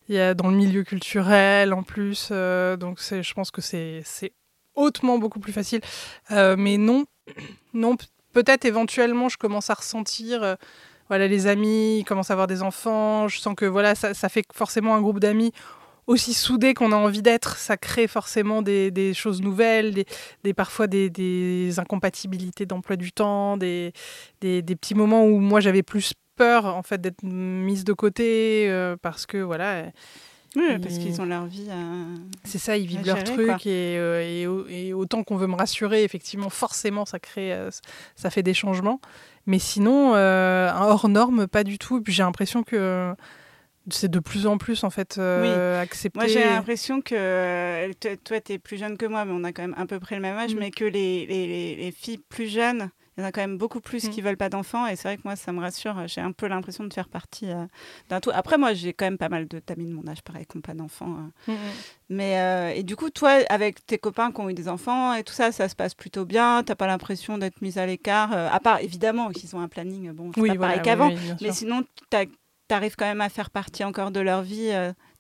[0.10, 2.32] Il y a dans le milieu culturel en plus.
[2.80, 4.34] donc c'est, je pense que c'est, c'est
[4.76, 5.82] hautement beaucoup plus facile.
[6.32, 7.06] Mais non,
[7.74, 7.96] non.
[8.34, 10.58] Peut-être éventuellement, je commence à ressentir.
[11.10, 13.28] Voilà, les amis, ils commencent à avoir des enfants.
[13.28, 15.52] Je sens que voilà, ça, fait forcément un groupe d'amis
[16.08, 17.58] aussi soudé qu'on a envie d'être.
[17.58, 20.06] Ça crée forcément des, choses nouvelles,
[20.44, 23.94] des, parfois des, incompatibilités d'emploi du temps, des
[24.42, 29.26] petits moments où moi j'avais plus peur en fait d'être mise de côté euh, parce
[29.26, 29.86] que voilà
[30.56, 31.68] ouais, parce Ils- qu'ils ont leur vie.
[31.70, 35.36] à- c'est ça ils vivent leur gérer, truc et, euh, et, au- et autant qu'on
[35.38, 37.70] veut me rassurer effectivement forcément ça crée euh,
[38.16, 39.00] ça fait des changements
[39.48, 43.14] mais sinon euh, un hors norme pas du tout et puis j'ai l'impression que
[43.92, 47.92] c'est de plus en plus en fait euh, accepté Moi, j'ai l'impression que euh,
[48.24, 50.16] toi- tu es plus jeune que moi, mais on a quand même à peu près
[50.16, 50.60] le même âge, Mm.
[50.60, 53.58] mais que les, les, les- les filles plus jeunes, il y en a quand même
[53.58, 54.10] beaucoup plus Mm.
[54.10, 54.86] qui veulent pas d'enfants.
[54.88, 55.96] Et c'est vrai que moi, ça me rassure.
[56.08, 57.66] J'ai un peu l'impression de faire partie euh,
[58.10, 58.30] d'un tout.
[58.34, 60.62] Après, moi, j'ai quand même pas mal de d'amis de mon âge, pareil, qui n'ont
[60.62, 61.16] pas d'enfants.
[61.48, 61.52] euh.
[61.52, 61.58] Mm, mm.
[62.10, 65.24] Mais euh, et du coup, toi, avec tes copains qui ont eu des enfants et
[65.24, 66.62] tout ça, ça se passe plutôt bien?
[66.64, 70.12] T'as pas l'impression d'être mise à l'écart, euh, à part évidemment qu'ils ont un planning.
[70.12, 71.10] Bon, c'est oui pas voilà, pareil oui, qu'avant.
[71.32, 72.18] oui, Mais sinon, tu
[72.76, 74.72] arrives quand même à faire partie encore de leur vie,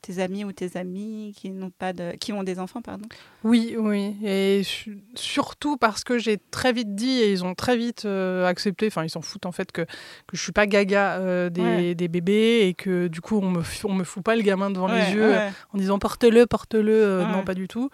[0.05, 3.05] tes amis ou tes amis qui n'ont pas de, qui ont des enfants, pardon?
[3.43, 4.15] Oui, oui.
[4.23, 8.45] Et su- surtout parce que j'ai très vite dit, et ils ont très vite euh,
[8.45, 11.61] accepté, enfin ils s'en foutent en fait, que, que je suis pas gaga euh, des,
[11.61, 11.95] Ouais.
[11.95, 14.87] des bébés et que du coup on me, on me fout pas le gamin devant
[14.89, 15.49] Ouais, les yeux ouais.
[15.73, 16.91] en disant porte-le, porte-le.
[16.93, 17.25] euh.
[17.25, 17.89] Non, pas du tout.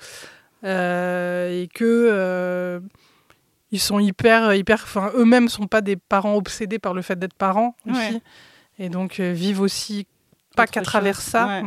[0.64, 1.84] Euh, et que.
[2.12, 2.80] euh,
[3.74, 7.34] ils sont hyper, hyper, enfin, eux-mêmes sont pas des parents obsédés par le fait d'être
[7.34, 8.22] parents aussi,
[8.80, 10.08] et donc euh, vivent aussi
[10.56, 11.62] pas qu'à travers ça.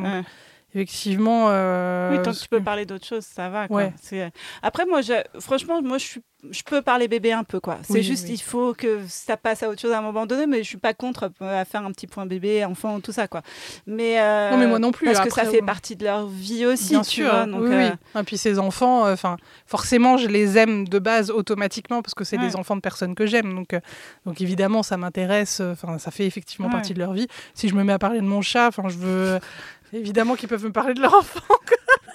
[0.75, 1.47] Effectivement.
[1.51, 3.69] euh, Oui, tant que tu peux parler d'autre chose, ça va.
[3.69, 3.77] Quoi.
[3.77, 3.93] Ouais.
[4.01, 5.13] C'est- Après, moi, je...
[5.41, 6.21] franchement, moi, je, suis...
[6.51, 7.61] je peux parler bébé un peu.
[7.61, 7.79] quoi.
[7.83, 8.35] C'est Oui, juste, oui.
[8.35, 10.77] il faut que ça passe à autre chose à un moment donné, mais je suis
[10.77, 13.29] pas contre euh, à faire un petit point bébé, enfant, tout ça.
[13.29, 13.43] quoi.
[13.87, 15.07] Mais, euh, Non, mais moi non plus.
[15.13, 16.91] Parce que ça fait partie de leur vie aussi.
[16.91, 17.73] Bien sûr, vois, donc, oui,
[18.17, 18.21] euh.
[18.21, 22.37] Et puis ces enfants, enfin, forcément, je les aime de base automatiquement parce que c'est
[22.39, 22.49] Ouais.
[22.49, 23.55] des enfants de personnes que j'aime.
[23.55, 23.81] Donc, euh,
[24.27, 25.61] donc évidemment, ça m'intéresse.
[25.61, 26.73] euh, Enfin, ça fait effectivement Ouais.
[26.73, 27.29] partie de leur vie.
[27.55, 29.39] Si je me mets à parler de mon chat, enfin, je veux
[29.95, 31.41] évidemment qu'ils peuvent me parler de leur enfant.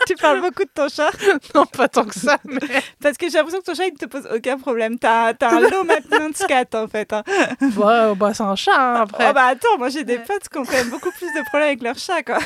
[0.07, 1.11] Tu parles beaucoup de ton chat
[1.53, 2.38] non, pas tant que ça.
[2.45, 2.57] Mais...
[3.03, 4.97] parce que j'ai l'impression que ton chat, il ne te pose aucun problème.
[4.97, 7.13] T'as as un low maintenance cat, en fait.
[7.13, 7.21] hein.
[7.77, 8.71] Ouais, bah, c'est un chat.
[8.75, 10.23] hein, après, Oh, bah attends, moi, j'ai des Ouais.
[10.25, 12.39] potes qui ont quand même beaucoup plus de problèmes avec leur chat, quoi.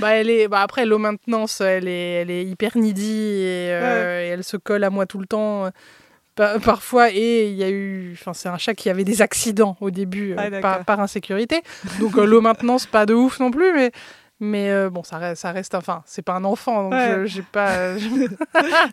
[0.00, 4.20] Bah, elle est, bah, après, l'eau maintenance, elle est, elle est hyper needy et, euh,
[4.24, 5.66] et elle se colle à moi tout le temps.
[5.66, 5.70] euh,
[6.34, 8.14] pa- Parfois, et il y a eu.
[8.20, 10.70] Enfin, c'est un chat qui avait des accidents au début euh, Ah, d'accord.
[10.70, 11.62] par, par insécurité.
[12.00, 13.92] Donc, euh, l'eau maintenance, pas de ouf non plus, mais.
[14.44, 15.72] Mais euh, bon, ça reste, ça reste.
[15.76, 17.22] Enfin, c'est pas un enfant, donc Ouais.
[17.26, 17.96] j'ai pas.
[17.98, 18.08] je-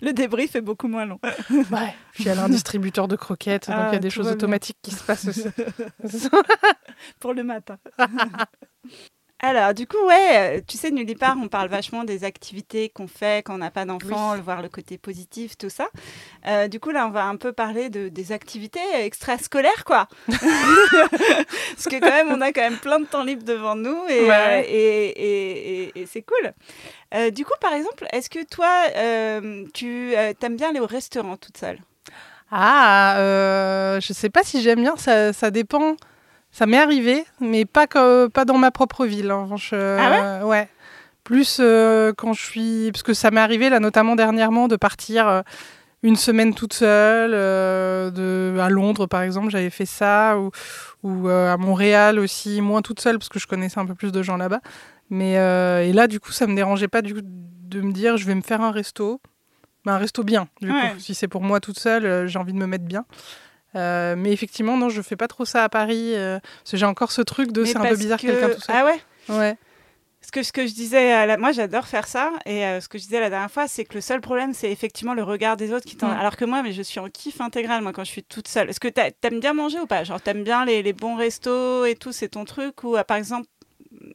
[0.05, 1.19] Le débrief est beaucoup moins long.
[1.49, 1.95] ouais.
[2.13, 4.27] Puis elle a un distributeur de croquettes, donc il y Ah, a des tout choses
[4.27, 4.35] bien.
[4.35, 5.45] automatiques qui se passent aussi.
[7.19, 7.77] pour le matin.
[9.41, 13.07] Alors, du coup, ouais, euh, tu sais, nulle part, on parle vachement des activités qu'on
[13.07, 15.87] fait quand on n'a pas d'enfant, voir le côté positif, tout ça.
[16.45, 20.09] Euh, du coup, là, on va un peu parler de, des activités extrascolaires, quoi.
[20.27, 24.19] Parce que quand même, on a quand même plein de temps libre devant nous et,
[24.27, 24.27] Ouais.
[24.29, 26.51] euh, et, et- c'est cool.
[27.15, 28.87] Euh, du coup, par exemple, est-ce que toi,
[29.73, 31.79] tu aimes bien aller au restaurant toute seule?
[32.51, 35.95] Ah, euh, je sais pas si j'aime bien, ça, ça dépend.
[36.51, 39.31] Ça m'est arrivé, mais pas, que, pas dans ma propre ville.
[39.31, 40.69] En revanche, Ah ouais?
[41.23, 42.91] Plus euh, quand je suis.
[42.91, 45.41] Parce que ça m'est arrivé, là, notamment dernièrement, de partir euh,
[46.01, 47.33] une semaine toute seule.
[47.35, 50.39] euh, de, à Londres, par exemple, j'avais fait ça.
[50.39, 50.49] Ou,
[51.03, 54.23] ou à Montréal aussi, moins toute seule, parce que je connaissais un peu plus de
[54.23, 54.61] gens là-bas.
[55.11, 58.25] Mais, et là, du coup, ça me dérangeait pas du coup, de me dire je
[58.25, 59.21] vais me faire un resto.
[59.85, 60.91] Mais un resto bien, du Ouais.
[60.93, 60.99] coup.
[60.99, 63.05] Si c'est pour moi toute seule, j'ai envie de me mettre bien.
[63.75, 66.13] Euh, mais effectivement, non, je fais pas trop ça à Paris.
[66.15, 68.61] euh, parce que j'ai encore ce truc de c'est un peu bizarre que- quelqu'un tout
[68.61, 68.75] seul.
[68.77, 68.99] Ah ouais?
[69.29, 69.57] Ouais.
[70.21, 72.89] Ce que, ce que je disais, à la- moi j'adore faire ça, et euh, ce
[72.89, 75.55] que je disais la dernière fois, c'est que le seul problème, c'est effectivement le regard
[75.55, 76.07] des autres qui t'en...
[76.09, 76.17] Mm.
[76.19, 78.69] Alors que moi, mais je suis en kiff intégral, moi, quand je suis toute seule.
[78.69, 80.03] Est-ce que t'a- t'aimes bien manger ou pas?
[80.03, 82.83] Genre, t'aimes bien les, les bons restos et tout, c'est ton truc?
[82.83, 83.47] Ou par exemple,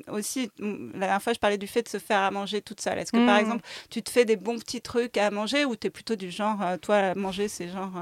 [0.09, 2.81] aussi, mm, la dernière fois, je parlais du fait de se faire à manger toute
[2.81, 2.99] seule.
[2.99, 3.41] Est-ce que par Mm.
[3.41, 6.59] exemple, tu te fais des bons petits trucs à manger ou t'es plutôt du genre,
[6.83, 7.93] toi, manger, c'est genre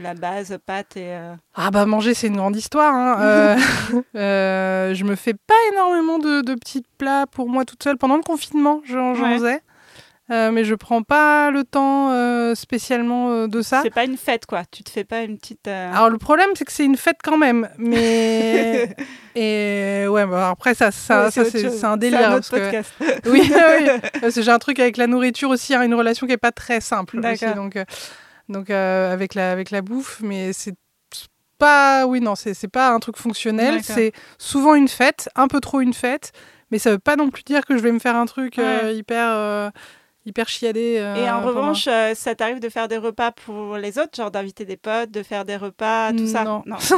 [0.00, 1.12] la base, pâtes et.
[1.12, 2.94] euh, Ah bah manger c'est une grande histoire.
[2.94, 3.16] hein.
[3.22, 3.56] Euh,
[4.16, 7.96] euh, je me fais pas énormément de, de petits plats pour moi toute seule.
[7.98, 9.34] Pendant le confinement, j'en Ouais.
[9.36, 9.60] faisais.
[10.30, 13.80] Euh, mais je prends pas le temps euh, spécialement euh, de ça.
[13.82, 14.62] C'est pas une fête, quoi.
[14.70, 15.66] Tu te fais pas une petite.
[15.68, 17.68] Alors le problème c'est que c'est une fête quand même.
[17.76, 18.94] Mais
[19.34, 22.30] et ouais bah, après ça ça, ouais, ça, autre c'est un délire.
[22.30, 22.92] un autre parce que- podcast.
[23.26, 24.30] oui, oui.
[24.32, 26.80] Que j'ai un truc avec la nourriture aussi, hein, une relation qui est pas très
[26.80, 27.76] simple aussi, donc,
[28.48, 30.74] donc euh, avec la avec la bouffe, mais c'est
[31.58, 35.60] pas, oui non, c'est c'est pas un truc fonctionnel, c'est souvent une fête, un peu
[35.60, 36.32] trop une fête,
[36.70, 38.84] mais ça veut pas non plus dire que je vais me faire un truc euh,
[38.84, 38.96] Ouais.
[38.96, 39.72] hyper euh, hyper
[40.46, 40.96] chiadé.
[40.98, 44.30] euh, Et en revanche, euh, ça t'arrive de faire des repas pour les autres, genre
[44.30, 46.44] d'inviter des potes, de faire des repas, tout ça?
[46.44, 46.62] Non.
[46.78, 46.94] Fait,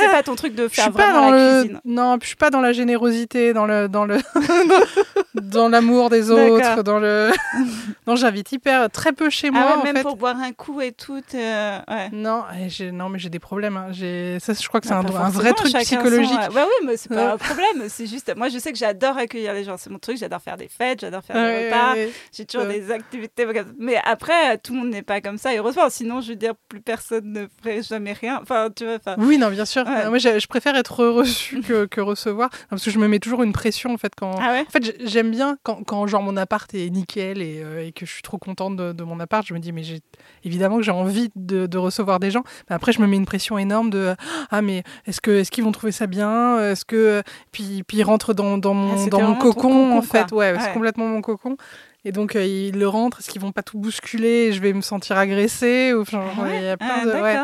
[0.00, 1.80] c'est pas ton truc de je faire suis pas vraiment dans la le cuisine.
[1.84, 4.18] non, je suis pas dans la générosité, dans le dans le
[5.34, 7.30] dans l'amour des autres, dans le
[8.06, 10.02] non, j'invite hyper très peu chez moi Ah ouais, en même fait.
[10.02, 11.20] pour boire un coup et tout.
[11.34, 12.08] euh, ouais.
[12.12, 13.76] Non, j'ai- non, mais j'ai des problèmes.
[13.76, 13.86] hein.
[13.90, 16.28] J'ai- Ça, je crois que c'est Bah, un, vrai truc psychologique.
[16.30, 17.88] son, euh, Ouais, oui, mais c'est pas un problème.
[17.88, 19.76] C'est juste, moi, je sais que j'adore accueillir les gens.
[19.76, 20.16] C'est mon truc.
[20.18, 21.94] J'adore faire des fêtes, j'adore faire des repas.
[22.32, 22.80] J'ai toujours Ouais.
[22.80, 23.46] des activités.
[23.78, 25.54] Mais après, euh, tout le monde n'est pas comme ça.
[25.54, 28.38] Et heureusement, sinon, je veux dire, plus personne ne ferait jamais rien.
[28.42, 28.96] Enfin, tu vois.
[28.96, 29.84] Enfin, Oui, non, bien sûr.
[29.86, 30.06] Ouais.
[30.06, 32.50] Euh, Moi, je préfère être reçu que, que recevoir.
[32.52, 34.34] Non, parce que je me mets toujours une pression, en fait, quand.
[34.40, 34.64] ah ouais?
[34.66, 37.92] En fait, j'ai- j'aime bien quand, quand genre mon appart est nickel et, euh, et
[37.92, 39.46] que je suis trop contente de, de mon appart.
[39.46, 40.00] Je me dis, mais j'ai
[40.44, 42.42] évidemment que j'ai envie de, de recevoir des gens.
[42.68, 44.14] Mais après, je me mets une pression énorme de
[44.50, 46.58] ah mais est-ce que est-ce qu'ils vont trouver ça bien?
[46.70, 50.02] Est-ce que puis puis ils rentrent dans, dans mon Ah, dans mon cocon, cocon, en
[50.02, 50.28] fait.
[50.28, 50.38] quoi.
[50.38, 50.58] Ouais, Ouais.
[50.60, 51.56] c'est complètement mon cocon.
[52.04, 53.20] Et donc euh, ils le rentrent.
[53.20, 56.54] Est-ce qu'ils vont pas tout bousculer et Je vais me sentir agressée ou enfin, Ah
[56.56, 57.36] il y a plein Ah, de ouais.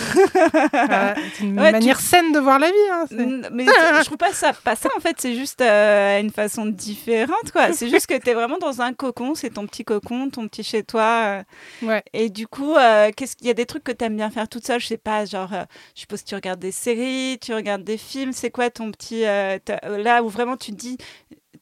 [0.72, 2.74] Voilà, c'est une Ouais, tu- manière saine de voir la vie.
[2.92, 3.04] hein,
[3.52, 7.52] Mais je trouve pas ça, pas ça en fait, c'est juste euh, une façon différente
[7.52, 7.72] quoi.
[7.72, 10.64] C'est juste que tu es vraiment dans un cocon, c'est ton petit cocon, ton petit
[10.64, 11.22] chez toi.
[11.82, 12.02] euh, Ouais.
[12.12, 14.48] Et du coup, euh, qu'est-ce qu'il y a des trucs que tu aimes bien faire
[14.48, 15.50] toute seule, je sais pas, genre
[15.94, 19.22] je suppose que tu regardes des séries, tu regardes des films, c'est quoi ton petit
[19.22, 20.98] là où vraiment tu te dis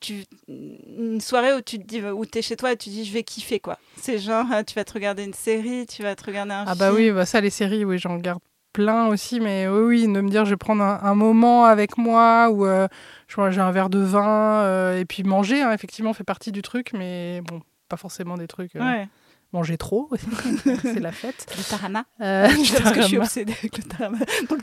[0.01, 3.13] tu, une soirée où tu te dis, où t'es chez toi et tu dis, je
[3.13, 3.79] vais kiffer, quoi.
[3.97, 6.75] C'est genre, euh, tu vas te regarder une série, tu vas te regarder un Ah
[6.75, 6.79] film.
[6.79, 8.41] bah oui, bah ça, les séries, oui, j'en regarde
[8.73, 11.97] plein aussi, mais oui, oui, de me dire, je vais prendre un, un moment avec
[11.97, 12.89] moi où euh,
[13.29, 16.51] je vois, j'ai un verre de vin, euh, et puis manger, hein, effectivement, fait partie
[16.53, 18.75] du truc, mais bon, pas forcément des trucs.
[18.77, 19.09] euh, Ouais,
[19.55, 20.11] Manger trop,
[20.83, 21.47] c'est la fête.
[21.57, 22.05] du tarama.
[22.21, 24.19] Euh, du Parce que je suis obsédée avec le tarama.
[24.51, 24.59] Donc,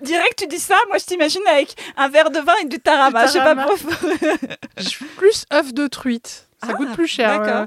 [0.00, 3.26] direct, tu dis ça, moi, je t'imagine avec un verre de vin et du tarama.
[3.26, 3.98] Je sais pas pourquoi.
[4.78, 6.48] Je suis plus œuf de truite.
[6.62, 7.40] Ça Ah, coûte plus cher.
[7.40, 7.66] D'accord,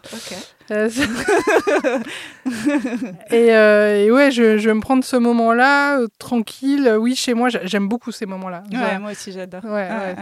[0.72, 0.90] euh.
[0.90, 2.00] Euh,
[3.32, 6.96] et, euh, et ouais, je, je vais me prendre ce moment-là, tranquille.
[7.00, 8.64] Oui, chez moi, j'a- j'aime beaucoup ces moments-là.
[8.72, 9.00] Ouais, Voilà.
[9.00, 9.64] moi aussi, j'adore.
[9.66, 10.16] Ouais, ouais.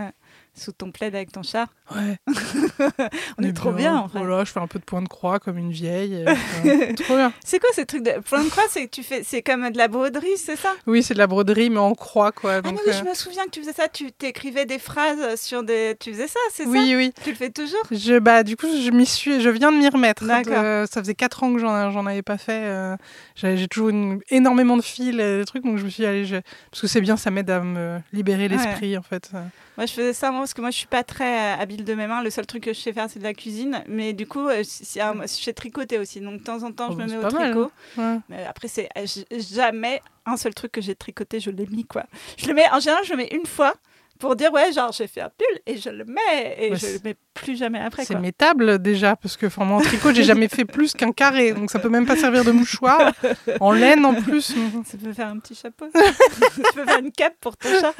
[0.56, 1.68] Sous ton plaid avec ton chat.
[1.96, 2.18] Ouais.
[3.38, 4.20] On est trop bien, en vrai.
[4.20, 6.16] Voilà, je fais un peu de point de croix comme une vieille.
[6.26, 7.34] euh, trop bien.
[7.44, 8.64] C'est quoi ces trucs de point de croix?
[8.70, 10.74] C'est tu fais, c'est comme de la broderie, c'est ça?
[10.88, 12.56] Oui, c'est de la broderie, mais en croix, quoi.
[12.56, 13.88] Ah non, oui, euh, je me souviens que tu faisais ça.
[13.88, 15.96] Tu t'écrivais des phrases sur des.
[16.00, 16.70] Tu faisais ça, c'est ça?
[16.70, 17.14] oui, oui.
[17.24, 17.80] Tu le fais toujours?
[17.92, 20.26] Je, bah, du coup, je m'y suis, je viens de m'y remettre.
[20.26, 20.62] D'accord.
[20.62, 22.62] De- ça faisait 4 ans que j'en, j'en avais pas fait.
[22.66, 22.96] euh,
[23.36, 26.26] j'ai, toujours une- énormément de fils et des trucs, donc je me suis dit, allez,
[26.26, 26.38] je-
[26.72, 29.30] parce que c'est bien, ça m'aide à me libérer l'esprit, en fait.
[29.34, 29.42] euh.
[29.78, 32.08] Moi, je faisais ça moi parce que moi, je suis pas très euh, de mes
[32.08, 32.22] mains.
[32.24, 33.84] Le seul truc que je sais faire, c'est de la cuisine.
[33.88, 34.64] Mais du coup, euh,
[35.00, 36.20] ah, je sais tricoter aussi.
[36.22, 37.72] Donc, de temps en temps, Oh, je me c'est mets au mal, tricot.
[37.98, 38.18] Ouais.
[38.30, 39.06] Mais après, c'est euh,
[39.38, 42.06] jamais un seul truc que j'ai tricoté, je l'ai mis, quoi.
[42.38, 43.74] Je le mets, en général, je le mets une fois
[44.20, 46.56] pour dire, ouais, genre, j'ai fait un pull et je le mets.
[46.60, 49.66] Et Ouais, je le mets plus jamais après, C'est mes tables déjà, parce que enfin,
[49.66, 52.44] moi, en tricot, j'ai jamais fait plus qu'un carré, donc ça peut même pas servir
[52.44, 53.14] de mouchoir.
[53.60, 54.54] En laine en plus.
[54.86, 55.86] Ça peut faire un petit chapeau.
[55.94, 57.94] tu peux faire une cape pour ton chat.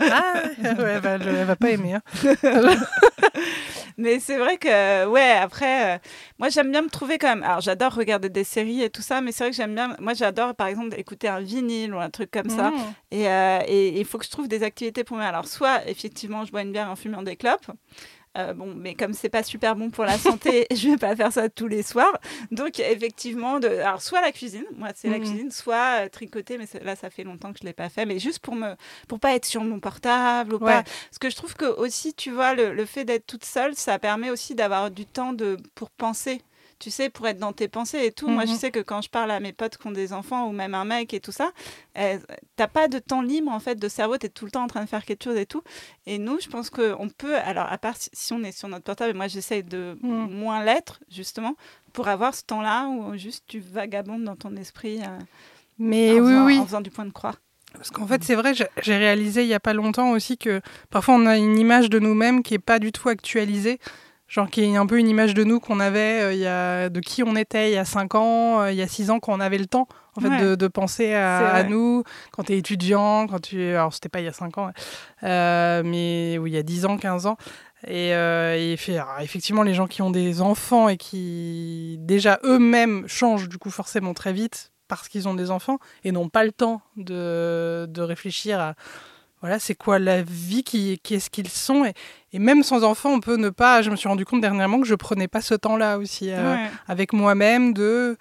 [0.00, 1.94] Ah, ouais, elle, va, elle va pas aimer.
[1.94, 2.02] hein.
[3.98, 5.98] Mais c'est vrai que, ouais, après, euh,
[6.38, 7.42] moi j'aime bien me trouver quand même.
[7.42, 9.94] Alors j'adore regarder des séries et tout ça, mais c'est vrai que j'aime bien.
[10.00, 12.70] Moi j'adore par exemple écouter un vinyle ou un truc comme ça.
[12.70, 12.74] Mmh.
[13.10, 15.26] Et euh, et il faut que je trouve des activités pour moi.
[15.26, 17.70] Alors soit effectivement je bois une bière en fumant des clopes.
[18.38, 21.30] Euh, bon, mais comme c'est pas super bon pour la santé, je vais pas faire
[21.32, 22.18] ça tous les soirs.
[22.50, 25.24] Donc effectivement, de, alors soit la cuisine, moi c'est la Mhm.
[25.24, 28.18] cuisine, soit euh, tricoter, mais là ça fait longtemps que je l'ai pas fait, mais
[28.18, 28.74] juste pour me,
[29.06, 30.66] pour pas être sur mon portable ou Ouais.
[30.66, 30.82] pas.
[30.82, 33.98] Parce que je trouve que aussi, tu vois, le, le fait d'être toute seule, ça
[33.98, 36.40] permet aussi d'avoir du temps de pour penser.
[36.82, 38.26] Tu sais, pour être dans tes pensées et tout.
[38.26, 38.58] Moi, je Mhm.
[38.58, 40.84] sais que quand je parle à mes potes qui ont des enfants ou même un
[40.84, 41.52] mec et tout ça,
[41.96, 42.18] euh,
[42.56, 44.16] t'as pas de temps libre en fait de cerveau.
[44.18, 45.62] T'es tout le temps en train de faire quelque chose et tout.
[46.06, 49.10] Et nous, je pense qu'on peut, alors à part si, on est sur notre portable,
[49.10, 50.28] et moi j'essaye de Mhm.
[50.32, 51.54] moins l'être justement
[51.92, 55.18] pour avoir ce temps-là où juste tu vagabondes dans ton esprit euh,
[55.78, 56.58] Mais en, oui, faisant, oui.
[56.58, 57.36] en faisant du point de croix.
[57.74, 58.66] Parce qu'en fait, c'est vrai, j'ai-
[58.96, 60.60] réalisé il y a pas longtemps aussi que
[60.90, 63.78] parfois on a une image de nous-mêmes qui est pas du tout actualisée.
[64.32, 66.88] Genre qui est un peu une image de nous qu'on avait euh, il y a,
[66.88, 69.20] de qui on était il y a 5 ans, euh, il y a 6 ans,
[69.20, 70.40] quand on avait le temps en fait, Ouais.
[70.42, 72.02] de, de penser à, nous,
[72.32, 74.70] quand tu es étudiant, quand tu Alors c'était pas il y a 5 ans.
[75.22, 77.36] Euh, mais oui, il y a 10 ans, 15 ans.
[77.86, 82.38] Et, euh, et fait- alors, effectivement, les gens qui ont des enfants et qui déjà
[82.44, 86.44] eux-mêmes changent du coup forcément très vite parce qu'ils ont des enfants et n'ont pas
[86.44, 88.74] le temps de, de réfléchir à
[89.42, 91.84] voilà, c'est quoi la vie, qui, qui est-ce qu'ils sont.
[91.84, 91.92] Et,
[92.32, 93.82] et même sans enfants, on peut ne pas.
[93.82, 96.70] Je me suis rendu compte dernièrement que je prenais pas ce temps-là aussi euh, Ouais.
[96.88, 98.16] avec moi-même de.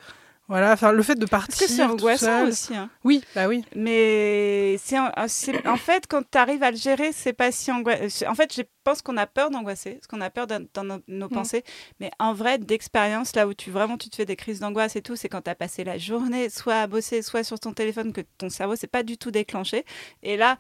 [0.48, 1.66] Voilà, enfin, le fait de partir.
[1.70, 2.76] c'est angoissant aussi.
[2.76, 2.90] hein.
[3.06, 3.64] Oui, bah oui.
[3.74, 7.54] Mais c'est en, ah, c'est- en fait, quand tu arrives à le gérer, c'est pas
[7.54, 8.26] si angoissant.
[8.30, 10.98] En fait, je pense qu'on a peur d'angoisser, parce qu'on a peur dans, dans nos,
[11.08, 11.30] nos Mm.
[11.30, 11.64] pensées.
[12.02, 15.02] Mais en vrai, d'expérience, là où tu vraiment tu te fais des crises d'angoisse et
[15.02, 18.12] tout, c'est quand tu as passé la journée soit à bosser, soit sur ton téléphone,
[18.12, 19.86] que ton cerveau s'est pas du tout déclenché.
[20.22, 20.58] Et là,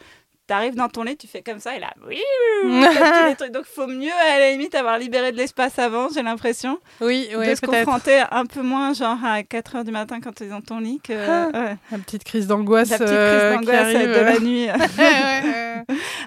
[0.48, 2.20] tu arrives dans ton lit, tu fais comme ça, et là, oui,
[3.30, 3.52] les trucs.
[3.52, 7.38] Donc, faut mieux à la limite avoir libéré de l'espace avant, j'ai l'impression, Oui, de
[7.38, 10.48] ouais, se confronter un peu moins, genre à 4 heures du matin quand tu es
[10.48, 11.48] dans ton lit, que Ah.
[11.54, 12.90] ouais, La petite crise d'angoisse.
[12.90, 14.68] la petite euh, crise qui d'angoisse de la nuit.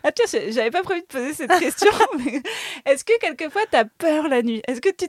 [0.03, 2.43] Ah tiens, j'avais pas prévu de poser cette question, mais
[2.85, 4.63] est-ce que quelquefois t'as peur la nuit?
[4.67, 5.07] Est-ce que tu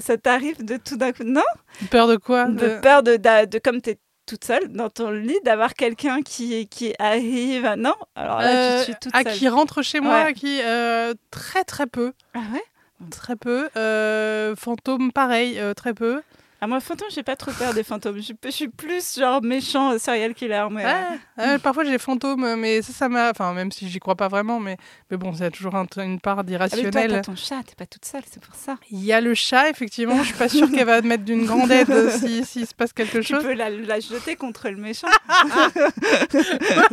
[0.00, 1.24] ça t'arrive de tout d'un coup?
[1.24, 1.42] Non?
[1.90, 2.46] Peur de quoi?
[2.46, 6.66] De peur de, d'a- de, comme t'es toute seule dans ton lit, d'avoir quelqu'un qui,
[6.68, 7.74] qui arrive?
[7.78, 7.94] Non?
[8.16, 9.32] Alors là, Euh, je suis toute ah, seule.
[9.34, 10.34] qui rentre chez moi, Ouais.
[10.34, 12.62] qui euh, très très peu, Ah ouais?
[13.10, 13.68] Très peu.
[13.76, 16.22] Euh, fantôme, pareil, euh, très peu.
[16.60, 18.18] Ah moi, fantôme, j'ai pas trop peur des fantômes.
[18.18, 20.64] Je, je suis plus genre méchant euh, serial killer.
[20.70, 20.94] Mais, Ouais,
[21.38, 23.30] ouais, parfois j'ai fantômes, mais ça, ça m'a.
[23.30, 24.78] Enfin, même si j'y crois pas vraiment, mais,
[25.10, 27.10] mais bon, a toujours un- une part Ah, mais toi, d'irrationnel.
[27.10, 28.76] t'as ton chat, t'es pas toute seule, c'est pour ça.
[28.90, 30.16] Il y a le chat, effectivement.
[30.20, 32.92] Je suis pas sûre qu'elle va mettre d'une grande aide euh, si- s'il se passe
[32.94, 33.42] quelque Tu chose.
[33.42, 35.08] peux la, la jeter contre le méchant.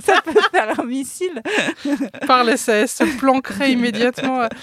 [0.03, 1.41] ça peut faire un missile.
[2.28, 4.47] Parle, ça elle se planquerait immédiatement.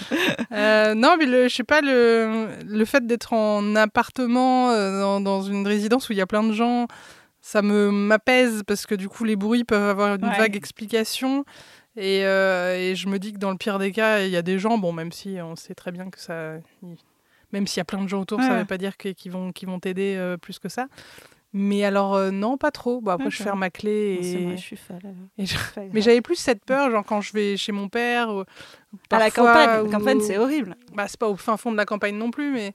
[0.53, 5.19] Euh, non, mais le, je sais pas, le, le fait d'être en appartement, euh, dans,
[5.19, 6.87] dans une résidence où il y a plein de gens,
[7.41, 10.37] ça me m'apaise parce que du coup, les bruits peuvent avoir une Ouais.
[10.37, 11.43] vague explication.
[11.97, 14.41] Et, euh, et je me dis que dans le pire des cas, il y a
[14.41, 16.53] des gens, bon, même si on sait très bien que ça.
[17.51, 19.51] Même s'il y a plein de gens autour, ça ne veut pas dire qu'ils vont,
[19.51, 20.87] qu'ils vont t'aider euh, plus que ça.
[21.53, 23.01] Mais alors, euh, non, pas trop.
[23.01, 23.43] Bon, après, je D'accord.
[23.43, 24.19] ferme ma clé.
[24.23, 24.37] Et...
[24.37, 25.01] moi, je suis folle.
[25.37, 25.57] et je-.
[25.91, 28.29] Mais j'avais plus cette peur, genre quand je vais chez mon père.
[28.29, 28.45] Ou...
[29.09, 30.77] à la campagne, la campagne, c'est horrible.
[30.95, 32.71] bah, c'est pas au fin fond de la campagne non plus, mais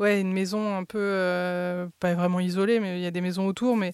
[0.00, 3.46] ouais, une maison un peu euh, pas vraiment isolée, mais il y a des maisons
[3.46, 3.92] autour, mais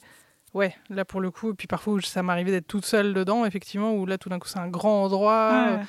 [0.54, 3.92] ouais, là pour le coup, et puis parfois ça m'arrivait d'être toute seule dedans, effectivement,
[3.94, 5.68] où là tout d'un coup c'est un grand endroit.
[5.78, 5.84] Ouais.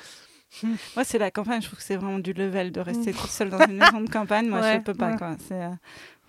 [0.96, 1.60] Moi, c'est la campagne.
[1.60, 4.08] Je trouve que c'est vraiment du level de rester toute seule dans une maison de
[4.08, 4.48] campagne.
[4.48, 5.10] Moi, je Ouais, peux pas.
[5.10, 5.16] ouais.
[5.18, 5.36] Quoi.
[5.46, 5.68] C'est, euh,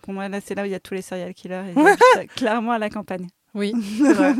[0.01, 1.73] pour moi, là, c'est là où il y a tous les serial killers.
[2.21, 3.27] Et clairement à la campagne.
[3.53, 4.33] Oui, c'est vrai.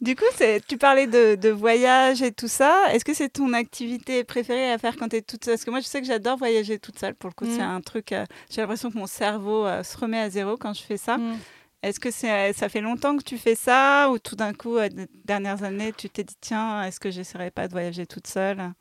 [0.00, 0.24] Du coup,
[0.68, 2.84] tu parlais de, de voyage et tout ça.
[2.92, 5.54] Est-ce que c'est ton activité préférée à faire quand tu es toute seule?
[5.54, 7.14] Parce que moi, je sais que j'adore voyager toute seule.
[7.14, 7.56] Pour le coup, Mm.
[7.56, 8.12] c'est un truc.
[8.12, 11.18] euh, j'ai l'impression que mon cerveau euh, se remet à zéro quand je fais ça.
[11.18, 11.36] Mm.
[11.82, 14.10] Est-ce que c'est, ça fait longtemps que tu fais ça?
[14.10, 14.88] Ou tout d'un coup, euh,
[15.24, 18.72] dernières années, tu t'es dit tiens, est-ce que j'essaierais pas de voyager toute seule?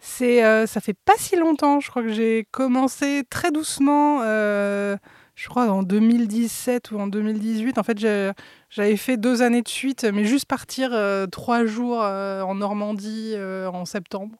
[0.00, 4.96] C'est, euh, ça fait pas si longtemps, je crois que j'ai commencé très doucement, euh,
[5.34, 7.78] je crois en 2017 ou en 2018.
[7.78, 8.30] En fait, j'ai-
[8.74, 13.32] j'avais fait deux années de suite, mais juste partir euh, trois jours euh, en Normandie
[13.34, 14.36] euh, en septembre.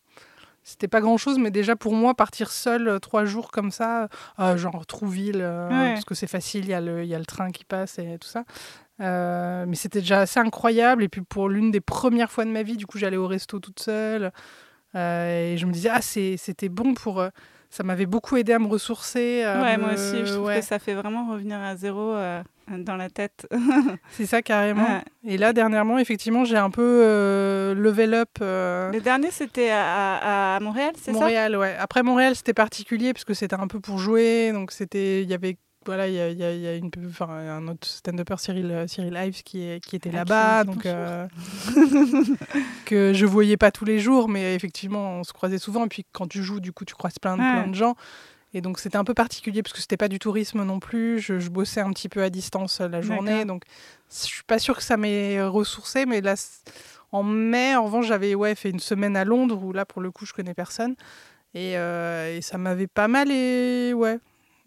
[0.65, 4.09] C'était pas grand chose, mais déjà pour moi, partir seul trois jours comme ça,
[4.57, 5.93] genre Trouville, Ouais.
[5.93, 7.99] parce que c'est facile, il y, a le- il y a le train qui passe
[7.99, 8.45] et tout ça.
[8.99, 11.03] Mais c'était déjà assez incroyable.
[11.05, 13.61] Et puis pour l'une des premières fois de ma vie, du coup, j'allais au resto
[13.61, 14.33] toute seule.
[14.95, 17.23] Et je me disais, ah, c'était bon pour.
[17.75, 19.43] Ça m'avait beaucoup aidé à me ressourcer.
[19.43, 22.13] à Ouais, me- moi aussi, je trouve ouais, que ça fait vraiment revenir à zéro
[22.15, 23.47] euh, dans la tête.
[24.11, 24.85] C'est ça carrément.
[24.85, 25.03] Ouais.
[25.25, 28.29] Et là, dernièrement, effectivement, j'ai un peu euh, level up.
[28.41, 31.19] euh, Le dernier, c'était à, à- à Montréal, c'est ça?
[31.19, 31.75] Montréal, ouais.
[31.79, 35.35] Après Montréal, c'était particulier parce que c'était un peu pour jouer, donc c'était, il y
[35.35, 35.57] avait,
[35.87, 38.37] voilà, il y a, il y a- il y a une, enfin, un autre stand-upper
[38.39, 41.27] Cyril, euh, Cyril Ives qui est, qui était Ah, là-bas, donc euh,
[42.87, 45.85] que je voyais pas tous les jours, mais effectivement, on se croisait souvent.
[45.85, 47.51] Et puis quand tu joues, du coup, tu croises plein de, Ouais.
[47.51, 47.97] plein de gens.
[48.57, 51.19] Et donc c'était un peu particulier parce que c'était pas du tourisme non plus.
[51.19, 53.65] Je, je bossais un petit peu à distance euh, la journée, donc
[54.11, 56.35] je suis pas sûre que ça m'ait ressourcé, mais là.
[57.13, 60.11] En mai, en revanche, j'avais ouais, fait une semaine à Londres où là, pour le
[60.11, 60.97] coup, je connais personne.
[61.55, 64.19] Et, euh, et ça m'avait pas mal et ouais.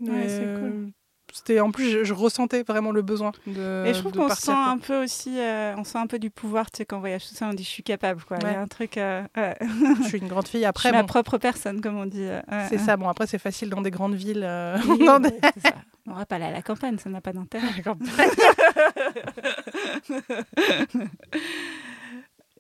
[0.08, 0.92] Euh, cool.
[1.38, 3.86] C'était en plus, je, je ressentais vraiment le besoin de.
[3.86, 6.72] Et je trouve qu'on sent un peu aussi, euh, on sent un peu du pouvoir,
[6.72, 8.38] tu sais, quand on voyage tout ça, on dit je suis capable, quoi.
[8.42, 8.56] Il y Ouais.
[8.56, 9.56] a un truc, euh, ouais.
[10.02, 10.62] Je suis une grande fille.
[10.64, 12.24] je Après, suis ma propre personne, comme on dit.
[12.24, 12.98] euh, c'est ça.
[12.98, 14.48] Bon, après, c'est facile dans des grandes villes.
[14.88, 15.74] Oui, dans des- ça.
[16.10, 17.68] On va pas aller à la campagne, ça n'a pas d'intérêt.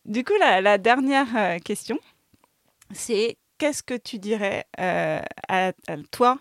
[0.05, 1.97] du coup, la, la dernière question,
[2.91, 6.39] c'est qu'est-ce que tu dirais euh, à, à toi,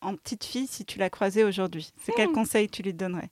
[0.00, 2.34] en petite fille, si tu la croisais aujourd'hui C'est quel Hmm.
[2.34, 3.30] conseil tu lui donnerais?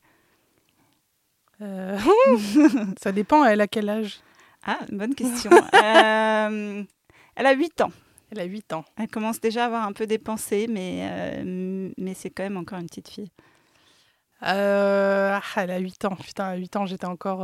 [1.60, 1.98] Euh,
[3.00, 4.20] ça dépend, elle a quel âge?
[4.66, 5.50] Ah, bonne question.
[5.74, 6.82] Euh,
[7.36, 7.92] elle a 8 ans.
[8.30, 8.84] Elle a 8 ans.
[8.96, 12.56] Elle commence déjà à avoir un peu des pensées, mais, euh, mais c'est quand même
[12.56, 13.30] encore une petite fille.
[14.40, 16.16] Ah, elle a 8 ans.
[16.16, 17.42] Putain, à 8 ans, j'étais encore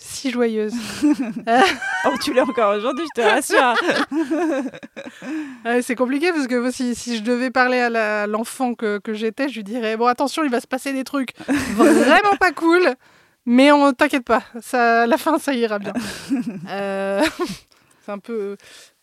[0.00, 0.74] si joyeuse.
[2.06, 3.74] Oh, tu l'es encore aujourd'hui, je te rassure.
[5.64, 9.50] Ouais, c'est compliqué parce que si, si je devais parler à l'enfant que, que j'étais,
[9.50, 11.36] je lui dirais Bon, attention, il va se passer des trucs
[11.74, 12.94] vraiment pas cool,
[13.44, 15.92] mais on t'inquiète pas, ça, à la fin, ça ira bien.
[16.70, 17.22] Euh,
[18.04, 18.56] c'est un peu.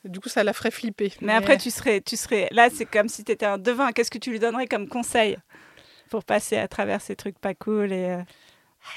[0.04, 1.14] Du coup, ça la ferait flipper.
[1.22, 2.48] Mais après, tu serais, tu serais.
[2.52, 3.92] Là, c'est comme si tu étais un devin.
[3.92, 5.38] Qu'est-ce que tu lui donnerais comme conseil
[6.10, 8.22] pour passer à travers ces trucs pas cool et euh,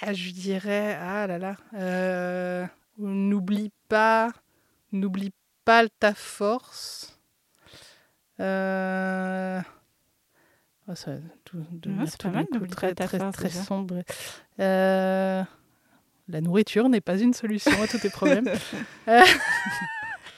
[0.03, 1.57] Ah, je dirais Ah là là.
[1.74, 2.66] euh,
[2.99, 4.30] n'oublie pas.
[4.93, 5.32] N'oublie
[5.64, 7.18] pas ta force.
[8.41, 9.61] Euh...
[10.88, 14.03] oh, ça va tout devenir c'est tout pas mal, coup très, très, force, très sombre.
[14.59, 15.43] Euh,
[16.28, 18.49] La nourriture n'est pas une solution à tous tes problèmes.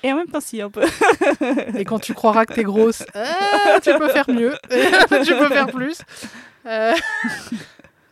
[0.04, 0.84] Et en même temps, si, un peu.
[1.76, 5.68] Et quand tu croiras que t'es grosse, ah, tu peux faire mieux, tu peux faire
[5.68, 6.00] plus.
[6.66, 6.92] Euh,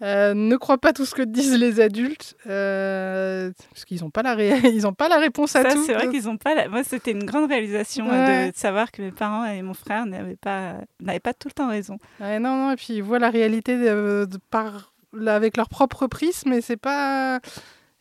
[0.02, 4.22] euh, ne crois pas tout ce que disent les adultes, euh, parce qu'ils n'ont pas,
[4.22, 5.84] la ré- ils ont pas la réponse à Ça, tout.
[5.84, 6.54] c'est vrai qu'ils ont pas.
[6.54, 8.50] la- Moi, c'était une grande réalisation euh, Ouais.
[8.52, 11.68] de savoir que mes parents et mon frère n'avaient pas, n'avaient pas tout le temps
[11.68, 11.98] raison.
[12.20, 15.68] Ouais, non, non, et puis ils voient la réalité de- de- par, là, avec leur
[15.68, 17.40] propre prisme, mais c'est pas.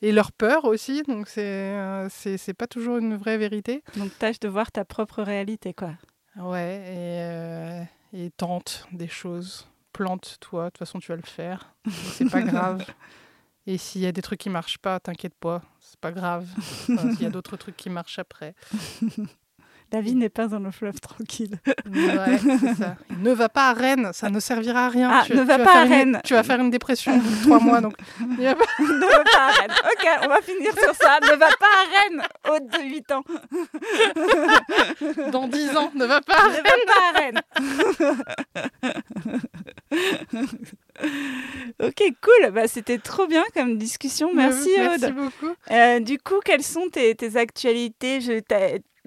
[0.02, 3.84] Et leur peur aussi, donc c'est euh, c'est c'est pas toujours une vraie vérité.
[3.98, 5.92] Donc, tâche de voir ta propre réalité, quoi.
[6.38, 7.82] Ouais, et, euh,
[8.14, 9.68] et tente des choses.
[10.00, 11.76] Plante-toi, de toute façon tu vas le faire.
[11.92, 12.86] C'est pas grave.
[13.68, 16.48] Et s'il y a des trucs qui marchent pas, t'inquiète pas, c'est pas grave.
[16.90, 18.56] Enfin, S'il y a d'autres trucs qui marchent après.
[19.92, 21.58] La vie n'est pas un long fleuve tranquille.
[21.88, 22.38] Ouais,
[22.78, 22.96] ça.
[23.22, 25.10] Ne va pas à Rennes, ça ne servira à rien.
[25.12, 26.22] Ah, Tu- ne va vas pas faire à une- Rennes.
[26.24, 27.94] Tu vas faire une dépression au trois mois, donc.
[28.20, 29.76] ne va pas à Rennes.
[29.86, 31.20] Ok, on va finir sur ça.
[31.22, 32.22] Ne va pas à Rennes,
[32.52, 33.24] haute de 8 ans.
[35.32, 37.42] Dans dix ans, ne va pas à Ne va pas à Rennes.
[41.82, 42.52] ok, cool.
[42.52, 44.32] Bah, C'était trop bien comme discussion.
[44.34, 45.14] Merci, Merci Aude.
[45.16, 45.54] beaucoup.
[45.72, 48.22] Euh, du coup, quelles sont tes, tes actualités?
[48.22, 48.40] Je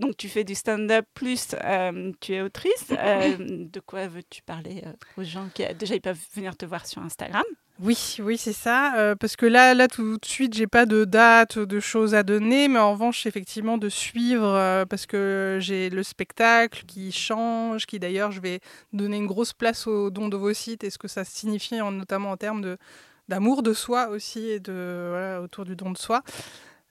[0.03, 2.87] Donc, tu fais du stand-up plus euh, tu es autrice.
[2.91, 6.87] Euh, de quoi veux-tu parler euh, aux gens qui déjà ils peuvent venir te voir
[6.87, 7.43] sur Instagram?
[7.81, 8.95] Oui, oui, c'est ça.
[8.99, 12.23] euh, parce que là, là, tout de suite, j'ai pas de date, de choses à
[12.23, 17.87] donner, mais en revanche, effectivement, de suivre, euh, parce que j'ai le spectacle qui change,
[17.87, 18.61] qui d'ailleurs, je vais
[18.93, 21.91] donner une grosse place au don de vos sites et ce que ça signifie, en-
[21.93, 22.77] notamment en termes de
[23.29, 26.23] d'amour de soi aussi et de voilà, autour du don de soi.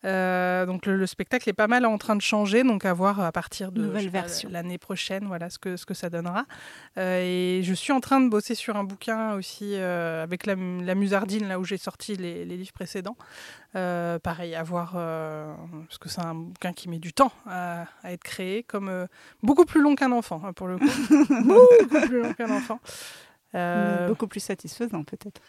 [0.03, 3.19] Euh, donc le, le spectacle est pas mal en train de changer, donc à voir
[3.19, 3.83] à partir de
[4.49, 6.45] l'année prochaine, voilà ce que ce que ça donnera.
[6.97, 10.55] Euh, et je suis en train de bosser sur un bouquin aussi euh, avec la,
[10.55, 13.15] la Musardine, là où j'ai sorti les, les livres précédents.
[13.73, 18.23] Pareil, à voir, parce que c'est un bouquin qui met du temps à, à être
[18.23, 19.07] créé, comme
[19.43, 20.85] beaucoup plus long qu'un enfant, hein, pour le coup.
[21.45, 22.79] beaucoup plus long qu'un enfant.
[24.07, 25.41] Beaucoup plus satisfaisant, peut-être.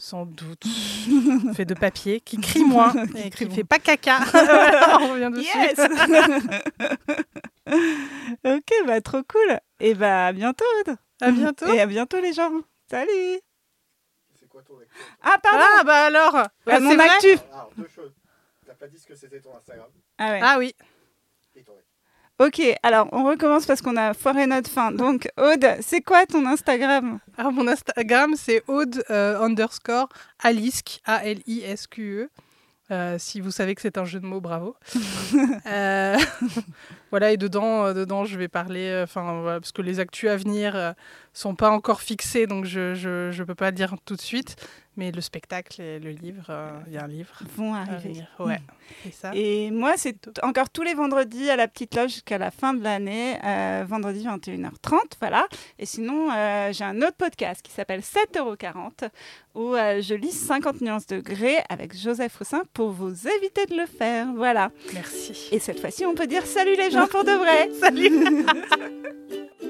[0.00, 0.64] Sans doute.
[1.54, 4.18] fait de papier, qui crie moins et qui crie fait pas caca.
[4.32, 5.56] Voilà, on revient dessus.
[5.56, 5.78] Yes
[8.44, 9.60] Ok, bah trop cool.
[9.78, 10.64] Et bah à bientôt.
[10.80, 10.96] Aude.
[11.20, 11.66] À bientôt.
[11.66, 12.50] Et à bientôt les gens.
[12.90, 13.40] Salut.
[15.22, 15.64] Ah pardon.
[15.78, 17.38] Ah bah alors, Ah, bah, c'est mon actu.
[17.52, 18.12] Alors, deux choses.
[18.66, 19.86] T'as pas dit ce que c'était ton Instagram?
[20.18, 20.40] Ah ouais.
[20.42, 20.74] Ah oui.
[22.40, 24.92] Ok, alors on recommence parce qu'on a foiré notre fin.
[24.92, 27.18] Donc Aude, c'est quoi ton Instagram?
[27.36, 32.30] Alors mon Instagram c'est Aude euh, underscore Alisk A L I S Q E.
[32.90, 34.74] Euh, si vous savez que c'est un jeu de mots, bravo.
[35.66, 36.16] Euh,
[37.10, 40.74] voilà, et dedans, dedans, je vais parler, enfin, voilà, parce que les actus à venir
[40.74, 40.92] euh,
[41.34, 44.56] sont pas encore fixés, donc je je, je peux pas le dire tout de suite.
[44.96, 48.24] Mais le spectacle et le livre, euh, il y a un livre Vont arriver.
[48.38, 48.60] Ouais,
[49.12, 49.30] ça.
[49.34, 52.82] Et moi, c'est encore tous les vendredis à la petite loge jusqu'à la fin de
[52.82, 55.46] l'année, euh, vendredi 21h30, voilà.
[55.78, 59.08] Et sinon, euh, j'ai un autre podcast qui s'appelle 7,40€
[59.54, 63.86] où je lis 50 nuances de gré avec Joseph Roussin pour vous éviter de le
[63.86, 64.70] faire, voilà.
[64.92, 65.48] Merci.
[65.52, 67.70] Et cette fois-ci, on peut dire salut les gens pour de vrai.
[67.80, 68.10] Salut